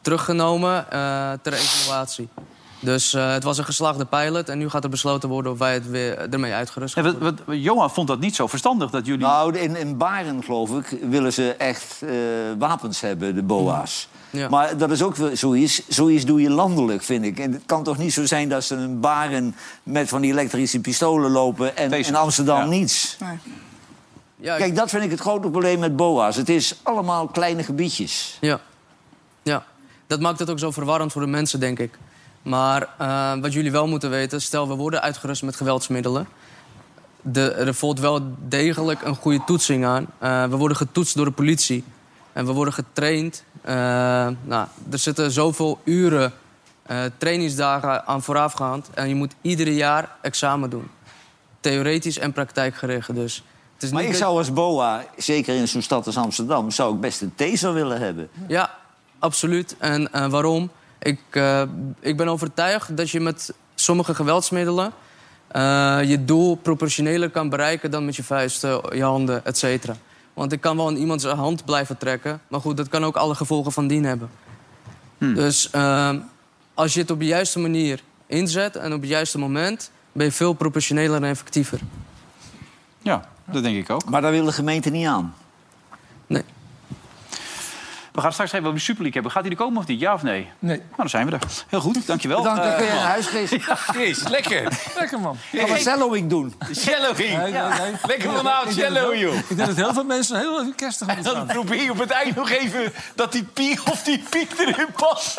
[0.00, 2.28] teruggenomen eh, ter evaluatie.
[2.84, 5.74] Dus eh, het was een geslaagde pilot en nu gaat er besloten worden of wij
[5.74, 9.06] het weer ermee uitgerust Nee, gaan wat, wat- Johan vond dat niet zo verstandig dat
[9.06, 9.26] jullie...
[9.26, 12.10] Nou, in, in Baren, geloof ik, willen ze echt eh,
[12.58, 14.08] wapens hebben, de boa's.
[14.30, 14.48] Ja.
[14.48, 17.38] Maar dat is ook wel zoiets, zoiets doe je landelijk, vind ik.
[17.38, 20.80] En het kan toch niet zo zijn dat ze een Baren met van die elektrische
[20.80, 21.76] pistolen lopen...
[21.76, 22.08] en Deze.
[22.10, 22.64] in Amsterdam Ja.
[22.64, 23.16] niets.
[24.36, 26.36] Ja, ik- Kijk, dat vind ik het grote probleem met boa's.
[26.36, 28.38] Het is allemaal kleine gebiedjes.
[28.40, 28.60] Ja.
[29.42, 29.64] ja,
[30.06, 31.98] dat maakt het ook zo verwarrend voor de mensen, denk ik.
[32.42, 36.28] Maar eh, wat jullie wel moeten weten, stel we worden uitgerust met geweldsmiddelen.
[37.20, 40.06] De, er volgt wel degelijk een goede toetsing aan.
[40.18, 41.84] Eh, we worden getoetst door de politie.
[42.32, 43.44] En we worden getraind.
[43.62, 43.74] Eh,
[44.44, 46.32] nou, er zitten zoveel uren
[47.18, 48.90] trainingsdagen aan voorafgaand.
[48.94, 50.90] En je moet iedere jaar examen doen.
[51.60, 53.44] Theoretisch en praktijkgericht dus.
[53.74, 56.70] Het is Maar niet ik zou als boa, zeker in zo'n stad als Amsterdam...
[56.70, 58.28] zou ik best een taser willen hebben.
[58.48, 58.70] Ja,
[59.18, 59.76] absoluut.
[59.78, 60.70] En waarom?
[61.02, 61.62] Ik, eh,
[62.00, 64.92] ik ben overtuigd dat je met sommige geweldsmiddelen...
[65.48, 69.96] eh, je doel proportioneler kan bereiken dan met je vuisten, je handen, et cetera.
[70.34, 72.40] Want ik kan wel in iemands hand blijven trekken...
[72.48, 74.30] maar goed, dat kan ook alle gevolgen van dien hebben.
[75.18, 76.10] Dus eh,
[76.74, 79.90] als je het op de juiste manier inzet en op het juiste moment...
[80.12, 81.80] ben je veel proportioneler en effectiever.
[83.02, 84.04] Ja, dat denk ik ook.
[84.04, 85.34] Maar daar wil de gemeente niet aan.
[88.12, 89.32] We gaan straks even over de Super League hebben.
[89.32, 90.00] Gaat hij er komen of niet?
[90.00, 90.50] Ja of nee?
[90.58, 90.76] Nee.
[90.76, 91.38] Nou, dan zijn we er.
[91.68, 92.38] Heel goed, dankjewel.
[92.42, 93.50] Bedankt, dan kun je naar huis, Chris.
[93.66, 94.78] Chris, lekker.
[94.98, 95.36] Lekker, man.
[95.52, 96.54] Gaan we shallowing doen.
[96.76, 97.36] Shallowing.
[97.38, 97.92] Nee, nee, nee.
[98.06, 99.34] Lekker vanavond heel- joh.
[99.34, 101.46] Ik denk dat heel veel mensen heel even kerstig gaan Dan staan.
[101.46, 105.38] probeer je op het eind nog even dat die piek of die piek erin past.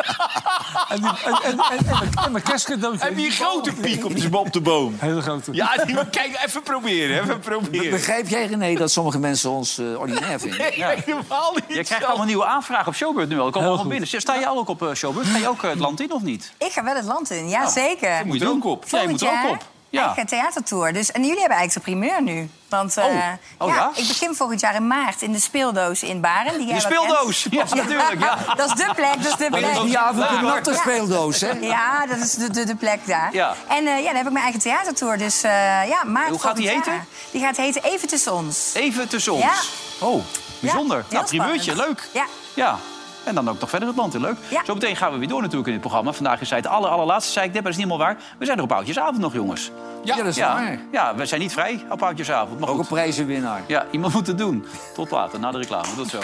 [0.90, 3.06] En, die, en, en, en, en, mijn- en mijn kerstcadeautje.
[3.06, 4.96] Heb je een grote piek op de, op de boom?
[5.00, 5.54] Hele grote.
[5.54, 7.90] Ja, die, kijk, even proberen, even proberen.
[7.90, 10.60] Begrijp jij, René, dat sommige mensen ons eh, ordinair vinden?
[10.60, 11.78] Nee, helemaal niet.
[11.78, 13.46] Je krijgt allemaal nieuwe aanvragen op Showbird nu al.
[13.48, 14.08] Ik kom Heel allemaal binnen.
[14.22, 15.26] Sta jij ook op eh, Showbird?
[15.28, 16.52] Ga je ook eh, het land in of niet?
[16.58, 18.18] Ik ga wel het land in, ja zeker.
[18.18, 18.84] Je moet er ook op.
[18.84, 19.66] Ja, je Volgend moet er ook jaar op.
[19.90, 20.06] Ja.
[20.06, 20.94] eigen theatertour.
[20.94, 22.50] Dus, en jullie hebben eigenlijk de primeur nu.
[22.70, 23.68] Want eh, Oh.
[23.68, 23.92] Oh, ja?
[23.96, 26.58] ik begin volgend jaar in maart in de speeldoos in Baren.
[26.58, 27.48] Die jij De speeldoos.
[27.50, 28.20] Ja, natuurlijk.
[28.20, 28.38] Ja.
[28.56, 29.82] dat is de plek, dat is de plek.
[29.84, 30.42] Die avond een Ja.
[30.42, 31.50] natte speeldoos, hè?
[31.52, 33.30] Ja, dat is de, de, de plek daar.
[33.34, 33.56] Ja.
[33.68, 35.18] En eh, ja, dan heb ik mijn eigen theatertour.
[35.18, 35.52] Dus eh,
[35.88, 36.94] ja, maart Hoe gaat die volgend heten?
[36.94, 37.06] jaar.
[37.32, 38.72] Die gaat heten Even Tussen Ons.
[38.74, 39.44] Even tussen ons.
[39.44, 40.08] Ja.
[40.08, 40.24] Oh,
[40.60, 40.98] bijzonder.
[40.98, 41.88] Ja, nou, primeurtje, spannend.
[41.88, 42.10] leuk.
[42.14, 42.26] Ja.
[42.54, 42.76] Ja.
[43.24, 44.22] En dan ook nog verder het land in.
[44.22, 44.38] Leuk.
[44.50, 44.62] Ja.
[44.66, 46.12] Zometeen gaan we weer door natuurlijk in dit programma.
[46.14, 48.24] Vandaag is het aller, allerlaatste, zei ik net, maar dat is niet helemaal waar.
[48.38, 49.72] We zijn er op Oudjesavond nog, jongens.
[50.04, 50.80] Ja, dat is Ja, waar.
[50.92, 52.60] ja, we zijn niet vrij op Oudjesavond.
[52.60, 53.62] Maar Ook een prijzenwinnaar.
[53.68, 54.66] Ja, iemand moet het doen.
[54.94, 55.88] Tot later, na de reclame.
[55.96, 56.20] Tot zo.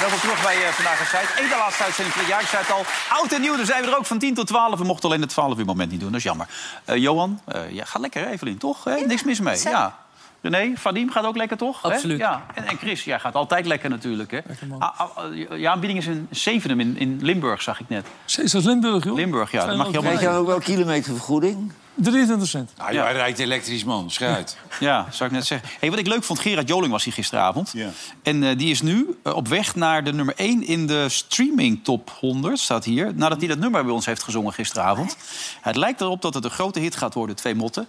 [0.00, 1.28] Welkom terug bij eh, Vandaag in Zuid.
[1.38, 2.40] Eén de laatste uitzending van het jaar.
[2.40, 3.56] Ik zei het al, oud en nieuw.
[3.56, 4.78] Dan zijn we er ook van 10 tot 12.
[4.78, 6.08] We mochten alleen het 12 uur moment niet doen.
[6.08, 6.48] Dat is jammer.
[6.84, 8.84] Eh, Johan, eh ja, ga lekker, hè, Evelien, toch?
[8.84, 8.94] Hè?
[8.94, 9.60] Niks mis mee.
[9.62, 9.98] Ja.
[10.40, 11.82] René, Vadim gaat ook lekker, toch?
[11.82, 11.92] Hè?
[11.92, 12.18] Absoluut.
[12.18, 12.46] Ja.
[12.54, 14.30] En, en Chris, jij gaat altijd lekker natuurlijk.
[14.30, 14.38] Hè?
[14.78, 18.06] Ah, ah, ah, je aanbieding is in Zevenum in, in Limburg, zag ik net.
[18.36, 19.14] Is dat Limburg, joh?
[19.14, 19.66] Limburg, ja.
[19.66, 21.72] Dat mag je Krijg allemaal je ook wel kilometervergoeding?
[21.94, 22.72] 23 cent.
[22.76, 24.10] Nou, hij rijdt elektrisch, man.
[24.10, 24.56] Schuit.
[24.80, 25.68] Ja, zou ik net zeggen.
[25.80, 27.70] Hey, wat ik leuk vond, Gerard Joling was hier gisteravond.
[27.72, 27.88] Ja.
[28.22, 31.84] En eh, die is nu eh, op weg naar de nummer 1 in de streaming
[31.84, 33.12] top 100, staat hier.
[33.14, 35.16] Nadat hij dat nummer bij ons heeft gezongen gisteravond.
[35.60, 37.86] Het lijkt erop dat het een grote hit gaat worden, Twee Motten.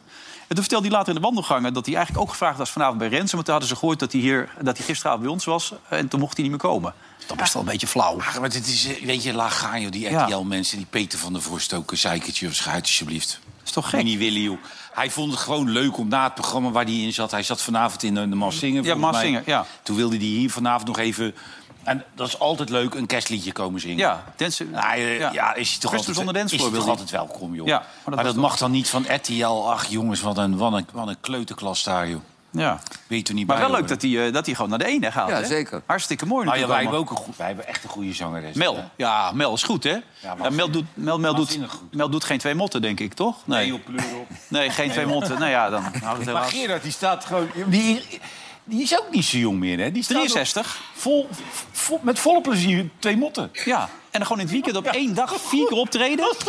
[0.55, 1.73] Toen vertelde hij later in de wandelgangen...
[1.73, 3.35] dat hij eigenlijk ook gevraagd was vanavond bij Rensen.
[3.35, 5.73] Maar toen hadden ze gehoord dat hij, hier, dat hij gisteravond bij ons was.
[5.89, 6.93] En toen mocht hij niet meer komen.
[7.27, 8.19] Dat is wel een beetje flauw.
[8.19, 9.91] Ach, maar dit is, eh, weet je, laag gaan, joh.
[9.91, 10.15] Die.
[10.15, 13.39] RTL-mensen, die Peter van der Vorst ook een zeikertje of schuit, alsjeblieft.
[13.65, 14.03] is toch gek?
[14.03, 14.57] Willen, joh.
[14.91, 17.31] Hij vond het gewoon leuk om na het programma waar hij in zat...
[17.31, 19.25] Hij zat vanavond in de, de Mas Zingen, Ja, volgens Mas mij.
[19.25, 19.65] Zingen, ja.
[19.83, 21.35] Toen wilde hij hier vanavond nog even...
[21.83, 23.97] En dat is altijd leuk, een kerstliedje komen zingen.
[23.97, 24.69] Ja, dansen.
[24.69, 25.31] Nou, eh, ja.
[25.33, 25.53] Ja.
[25.55, 27.67] is hij toch Christus altijd, zonder dansvloer is toch altijd welkom, joh.
[27.67, 29.71] Ja, maar maar dat, mag dan niet van RTL.
[29.71, 32.21] Ach, jongens, wat een, wat een, wat een kleuterklas daar, joh.
[32.51, 32.79] Ja.
[33.07, 34.79] Weet je er niet Maar bij wel leuk dat hij, eh, dat hij gewoon naar
[34.79, 35.29] de ene gaat.
[35.29, 35.45] Ja, hè?
[35.45, 35.81] zeker.
[35.85, 38.55] Hartstikke mooi Nou ja, wij hebben, ook een goed, wij hebben echt een goede zangeres.
[38.55, 39.97] Mel, ja, Mel is goed, hè?
[40.19, 41.59] Ja, Mel, doet, Mel, Mel, doet,
[41.91, 43.37] Mel doet geen twee motten, denk ik, toch?
[43.45, 44.27] Nee, Nee, op pleur op.
[44.47, 45.39] Nee, geen Nee, twee motten.
[45.39, 46.43] Nou ja, dan houdt het Maar.
[46.43, 47.49] Gerard, die staat gewoon...
[47.65, 48.19] Die,
[48.63, 49.91] die is ook niet zo jong meer, hè?
[49.91, 50.65] Die staat 63.
[50.65, 51.29] ook Vol,
[51.71, 53.51] vol, met volle plezier twee motten.
[53.65, 53.89] Ja, en
[54.19, 56.35] dan gewoon in het weekend op één dag vier keer optreden.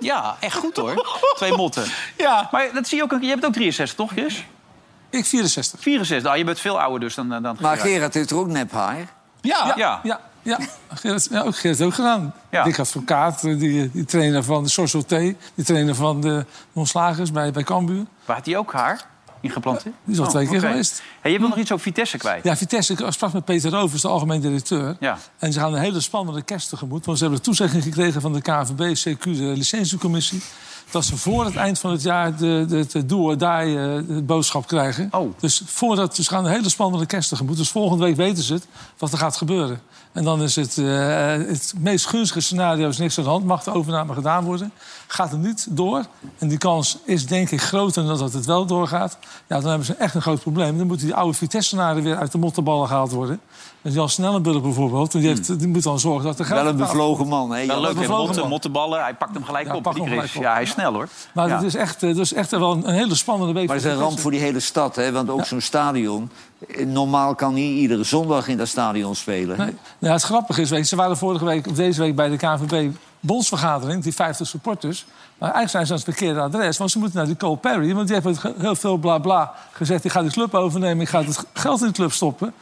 [0.00, 1.18] Ja, echt goed hoor.
[1.36, 1.84] Twee motten.
[2.16, 2.48] Ja.
[2.52, 3.16] Maar dat zie je ook.
[3.20, 4.44] Je hebt ook 63, toch, Chris?
[5.10, 5.80] Ik 64.
[5.80, 6.26] 64.
[6.26, 7.80] Nou, je bent veel ouder dus dan, dan Maar Gerard.
[7.80, 8.96] Gerard heeft er ook nep haar.
[9.40, 9.74] Ja, ja.
[9.76, 10.58] Ja, ja, ja.
[10.94, 12.34] Gerrit, ja ook Gerrit ook gedaan.
[12.50, 17.50] Dick Advocaat, eh, die, die trainer van de Société, die trainer van de Onslagers bij,
[17.50, 18.04] bij Cambuur.
[18.24, 19.12] Waar had hij ook haar
[19.44, 19.94] ingeplanteerd?
[20.04, 21.02] Die is al twee keer geweest.
[21.20, 22.44] Hey, je wil nog iets over Vitesse kwijt.
[22.44, 24.96] Ja, Vitesse, ik sprak met Peter Rovers, de algemeen directeur.
[25.00, 25.18] Ja.
[25.38, 27.04] En ze gaan een hele spannende kerst tegemoet.
[27.04, 30.42] Want ze hebben de toezegging gekregen van de KNVB, CQ, de licentiecommissie...
[30.90, 33.96] dat ze voor het eind van het jaar de, de, de do or die eh,
[34.06, 35.08] de boodschap krijgen.
[35.10, 35.32] Oh.
[35.38, 37.56] Dus voordat, ze gaan een hele spannende kerst tegemoet.
[37.56, 38.66] Dus volgende week weten ze het,
[38.98, 39.80] wat er gaat gebeuren.
[40.12, 40.86] En dan is het, eh,
[41.26, 43.44] het meest gunstige scenario is niks aan de hand.
[43.44, 44.72] Mag de overname gedaan worden.
[45.06, 46.04] Gaat het niet door,
[46.38, 49.18] en die kans is denk ik groter dan dat het wel doorgaat...
[49.48, 50.78] ja, dan hebben ze echt een groot probleem.
[50.78, 53.40] Dan moeten die oude Vitesse-senaren weer uit de mottenballen gehaald worden.
[53.92, 57.26] Jan Snellenburg bijvoorbeeld, die, heeft, die moet dan zorgen dat er geld Wel een bevlogen
[57.28, 57.66] man, hè?
[57.66, 59.02] Wel leuk, Motten, mottenballen.
[59.02, 59.94] Hij pakt hem gelijk Ja, op.
[59.94, 60.42] die gelijk op.
[60.42, 61.08] Ja, hij is snel hoor.
[61.34, 61.54] Maar ja.
[61.54, 63.66] het is echt, dus echt wel een, een hele spannende week.
[63.66, 65.12] Maar het is een ramp voor die hele stad, hè?
[65.12, 66.30] Want ook zo'n stadion...
[66.68, 69.58] eh, Normaal kan niet iedere zondag in dat stadion spelen.
[69.58, 69.74] Nee.
[69.98, 72.36] Nou, het grappige is, weet je, ze waren vorige week, of deze week bij de
[72.36, 75.06] KNVB bondsvergadering, die 50 supporters.
[75.38, 77.94] Maar eigenlijk zijn ze aan het verkeerde adres, want ze moeten naar die Cole Perry.
[77.94, 80.04] Want die heeft heel veel bla bla gezegd.
[80.04, 82.54] Ik ga die club overnemen, ik ga het geld in de club stoppen.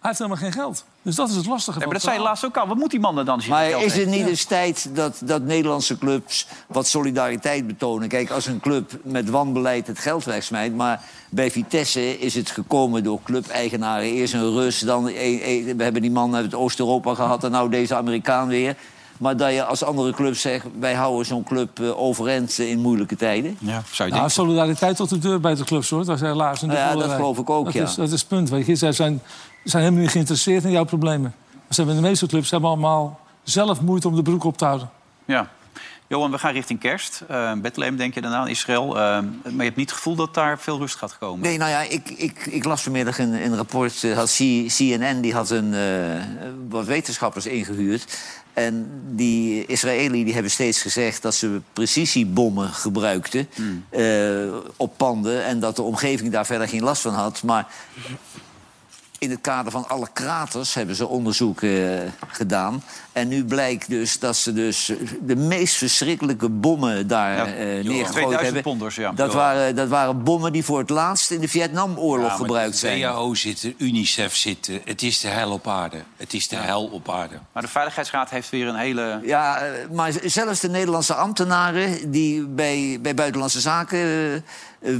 [0.00, 0.84] Hij heeft helemaal geen geld.
[1.02, 1.78] Dus dat is het lastige.
[1.78, 2.66] Nee, maar dat zei je laatst ook al.
[2.66, 3.34] Wat moet die man er dan?
[3.34, 8.08] als hij Maar is het niet eens tijd dat, dat Nederlandse clubs wat solidariteit betonen?
[8.08, 10.74] Kijk, als een club met wanbeleid het geld wegsmijt...
[10.76, 14.04] maar bij Vitesse is het gekomen door clubeigenaren.
[14.06, 17.44] Eerst een Rus, dan een- een- we hebben die man uit Oost-Europa gehad...
[17.44, 18.76] en nou deze Amerikaan weer.
[19.18, 20.66] Maar dat je als andere clubs zegt...
[20.78, 23.56] wij houden zo'n club eh, overeind in moeilijke tijden.
[23.60, 24.30] Ja, zou je Nou, denken.
[24.30, 26.04] solidariteit tot de deur bij de clubs, hoor.
[26.04, 27.16] Dat is helaas een Ja, dat voorderij.
[27.16, 27.82] geloof ik ook, dat ja.
[27.82, 28.74] Is, dat is het punt, weet je.
[28.76, 29.22] Zij zijn,
[29.64, 31.34] zijn helemaal niet geïnteresseerd in jouw problemen.
[31.68, 34.90] Ze hebben de meeste clubs hebben allemaal zelf moeite om de broek op te houden.
[35.24, 35.48] Ja.
[36.06, 37.22] Johan, we gaan richting kerst.
[37.28, 38.86] Eh Bethlehem denk je daarna, Israël.
[38.88, 41.40] Eh, maar je hebt niet het gevoel dat daar veel rust gaat komen.
[41.40, 44.04] Nee, nou ja, ik, ik, ik las vanmiddag een, een rapport.
[44.04, 44.34] eh, had
[44.76, 46.22] CNN die had een, eh,
[46.68, 48.18] wat wetenschappers ingehuurd.
[48.52, 53.48] En die Israëli die hebben steeds gezegd dat ze precisiebommen gebruikten
[53.88, 55.44] eh, op panden.
[55.44, 57.42] En dat de omgeving daar verder geen last van had.
[57.42, 57.66] Maar
[59.20, 62.82] in het kader van alle kraters hebben ze onderzoek eh, gedaan.
[63.12, 68.10] En nu blijkt dus dat ze dus de meest verschrikkelijke bommen daar Ja, eh, neergegooid
[68.10, 68.62] 2000 hebben.
[68.62, 69.12] ponders, ja.
[69.12, 73.00] Dat, waren, dat waren bommen die voor het laatst in de Vietnamoorlog Ja, gebruikt zijn.
[73.00, 74.80] WHO zitten, UNICEF zitten.
[74.84, 76.02] Het is de hel op aarde.
[76.16, 77.34] Het is de hel op aarde.
[77.52, 79.20] Maar de Veiligheidsraad heeft weer een hele...
[79.24, 84.42] Ja, eh, maar zelfs de Nederlandse ambtenaren die bij, bij Buitenlandse Zaken eh, eh,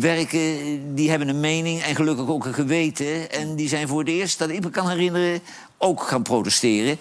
[0.00, 3.30] werken, die hebben een mening en gelukkig ook een geweten.
[3.30, 5.40] En die zijn voor het eerst, dat ik me kan herinneren,
[5.78, 6.98] ook gaan protesteren.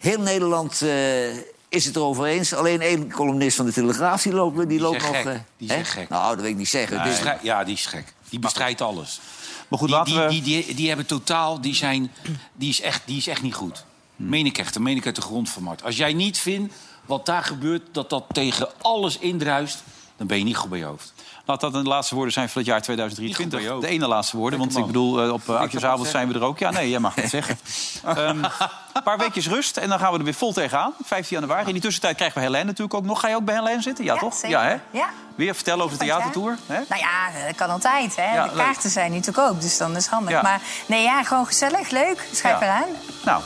[0.00, 1.36] Heel Nederland eh,
[1.68, 2.54] is het erover eens.
[2.54, 5.16] Alleen één columnist van de Telegraaf die loopt, die loopt is nog.
[5.16, 5.26] gek.
[5.26, 5.80] eh, Die hè?
[5.80, 6.08] is gek.
[6.08, 7.02] Nou, dat weet ik niet zeggen.
[7.02, 8.12] Die Dus- ja, die is gek.
[8.28, 9.20] Die bestrijdt alles.
[9.68, 10.28] Maar goed, die, laten die, we...
[10.28, 11.60] die, die, die hebben totaal...
[11.60, 12.12] Die, zijn,
[12.52, 13.84] die, is echt, die is echt niet goed.
[14.16, 14.74] Meen ik echt.
[14.74, 15.82] Dat meen ik uit de grond van Mart.
[15.84, 16.74] Als jij niet vindt
[17.06, 17.82] wat daar gebeurt...
[17.92, 19.82] dat dat tegen alles indruist...
[20.20, 21.12] dan ben je niet goed bij je hoofd.
[21.44, 23.58] Laat dat de laatste woorden zijn van het jaar 2023.
[23.60, 26.28] Niet goed bij De ene laatste woorden, want ik bedoel, eh, op uh, Oudjaarsavond zijn
[26.28, 26.58] we er ook.
[26.58, 27.58] Ja, nee, jij mag het zeggen.
[28.04, 28.44] Ehm,
[28.92, 30.92] Een paar weekjes rust en dan gaan we er weer vol tegenaan.
[31.04, 31.66] 15 januari.
[31.66, 33.20] In die tussentijd krijgen we Helene natuurlijk ook nog.
[33.20, 34.04] Ga je ook bij Helene zitten?
[34.04, 34.34] Ja, toch?
[34.34, 34.48] zeker.
[34.50, 34.76] Ja, hè?
[34.98, 35.08] Ja.
[35.34, 36.56] Weer vertellen over de theatertour.
[36.66, 36.80] Hè?
[36.88, 38.16] Nou ja, dat kan altijd.
[38.16, 38.34] Hè?
[38.34, 38.64] Ja, de leuk.
[38.64, 40.32] kaarten zijn nu natuurlijk ook, dus dan is het handig.
[40.32, 40.42] Ja.
[40.42, 42.28] Maar nee, ja, gewoon gezellig, leuk.
[42.32, 42.66] Schrijf Ja.
[42.66, 42.88] eraan.
[43.24, 43.42] Nou,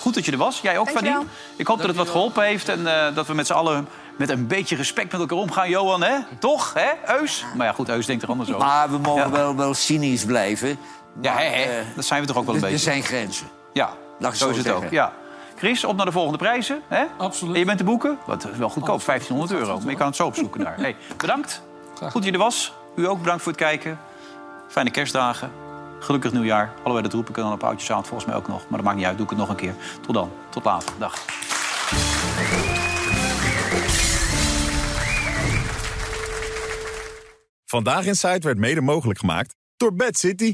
[0.00, 0.60] goed dat je er was.
[0.60, 1.12] Jij ook, Dankjewel.
[1.14, 1.30] Vadim.
[1.56, 4.30] Ik hoop dat het wat geholpen heeft en eh, dat we met z'n allen met
[4.30, 6.18] een beetje respect met elkaar omgaan, Johan, hè?
[6.38, 7.18] Toch, hè?
[7.20, 7.44] Eus?
[7.56, 8.66] Maar ja, goed, Eus denkt er anders over.
[8.66, 10.78] Maar we mogen wel, wel cynisch blijven.
[11.20, 12.76] Ja, hè, eh, dat zijn we toch ook wel een beetje.
[12.76, 13.46] Er zijn grenzen.
[13.72, 14.90] Ja, dat zo, is het ook.
[14.90, 15.12] Ja.
[15.56, 16.82] Chris, op naar de volgende prijzen.
[16.88, 17.04] Hè?
[17.16, 17.54] Absoluut.
[17.54, 18.18] En je bent te boeken?
[18.26, 19.78] Wat eh, wel goedkoop, 1500 euro.
[19.80, 20.74] Maar je kan het zo opzoeken daar.
[20.86, 21.62] Hey, bedankt.
[21.94, 22.72] Goed dat je er was.
[22.96, 23.98] U ook bedankt voor het kijken.
[24.68, 25.50] Fijne kerstdagen.
[25.98, 26.72] Gelukkig nieuwjaar.
[26.82, 28.60] Allebei dat roepen kunnen dan op oudjes aan, volgens mij ook nog.
[28.68, 29.74] Maar dat maakt niet uit, doe ik het nog een keer.
[30.00, 30.92] Tot dan, tot later.
[30.98, 31.24] Dag.
[37.68, 40.52] Vandaag in Site werd mede mogelijk gemaakt door Bad City.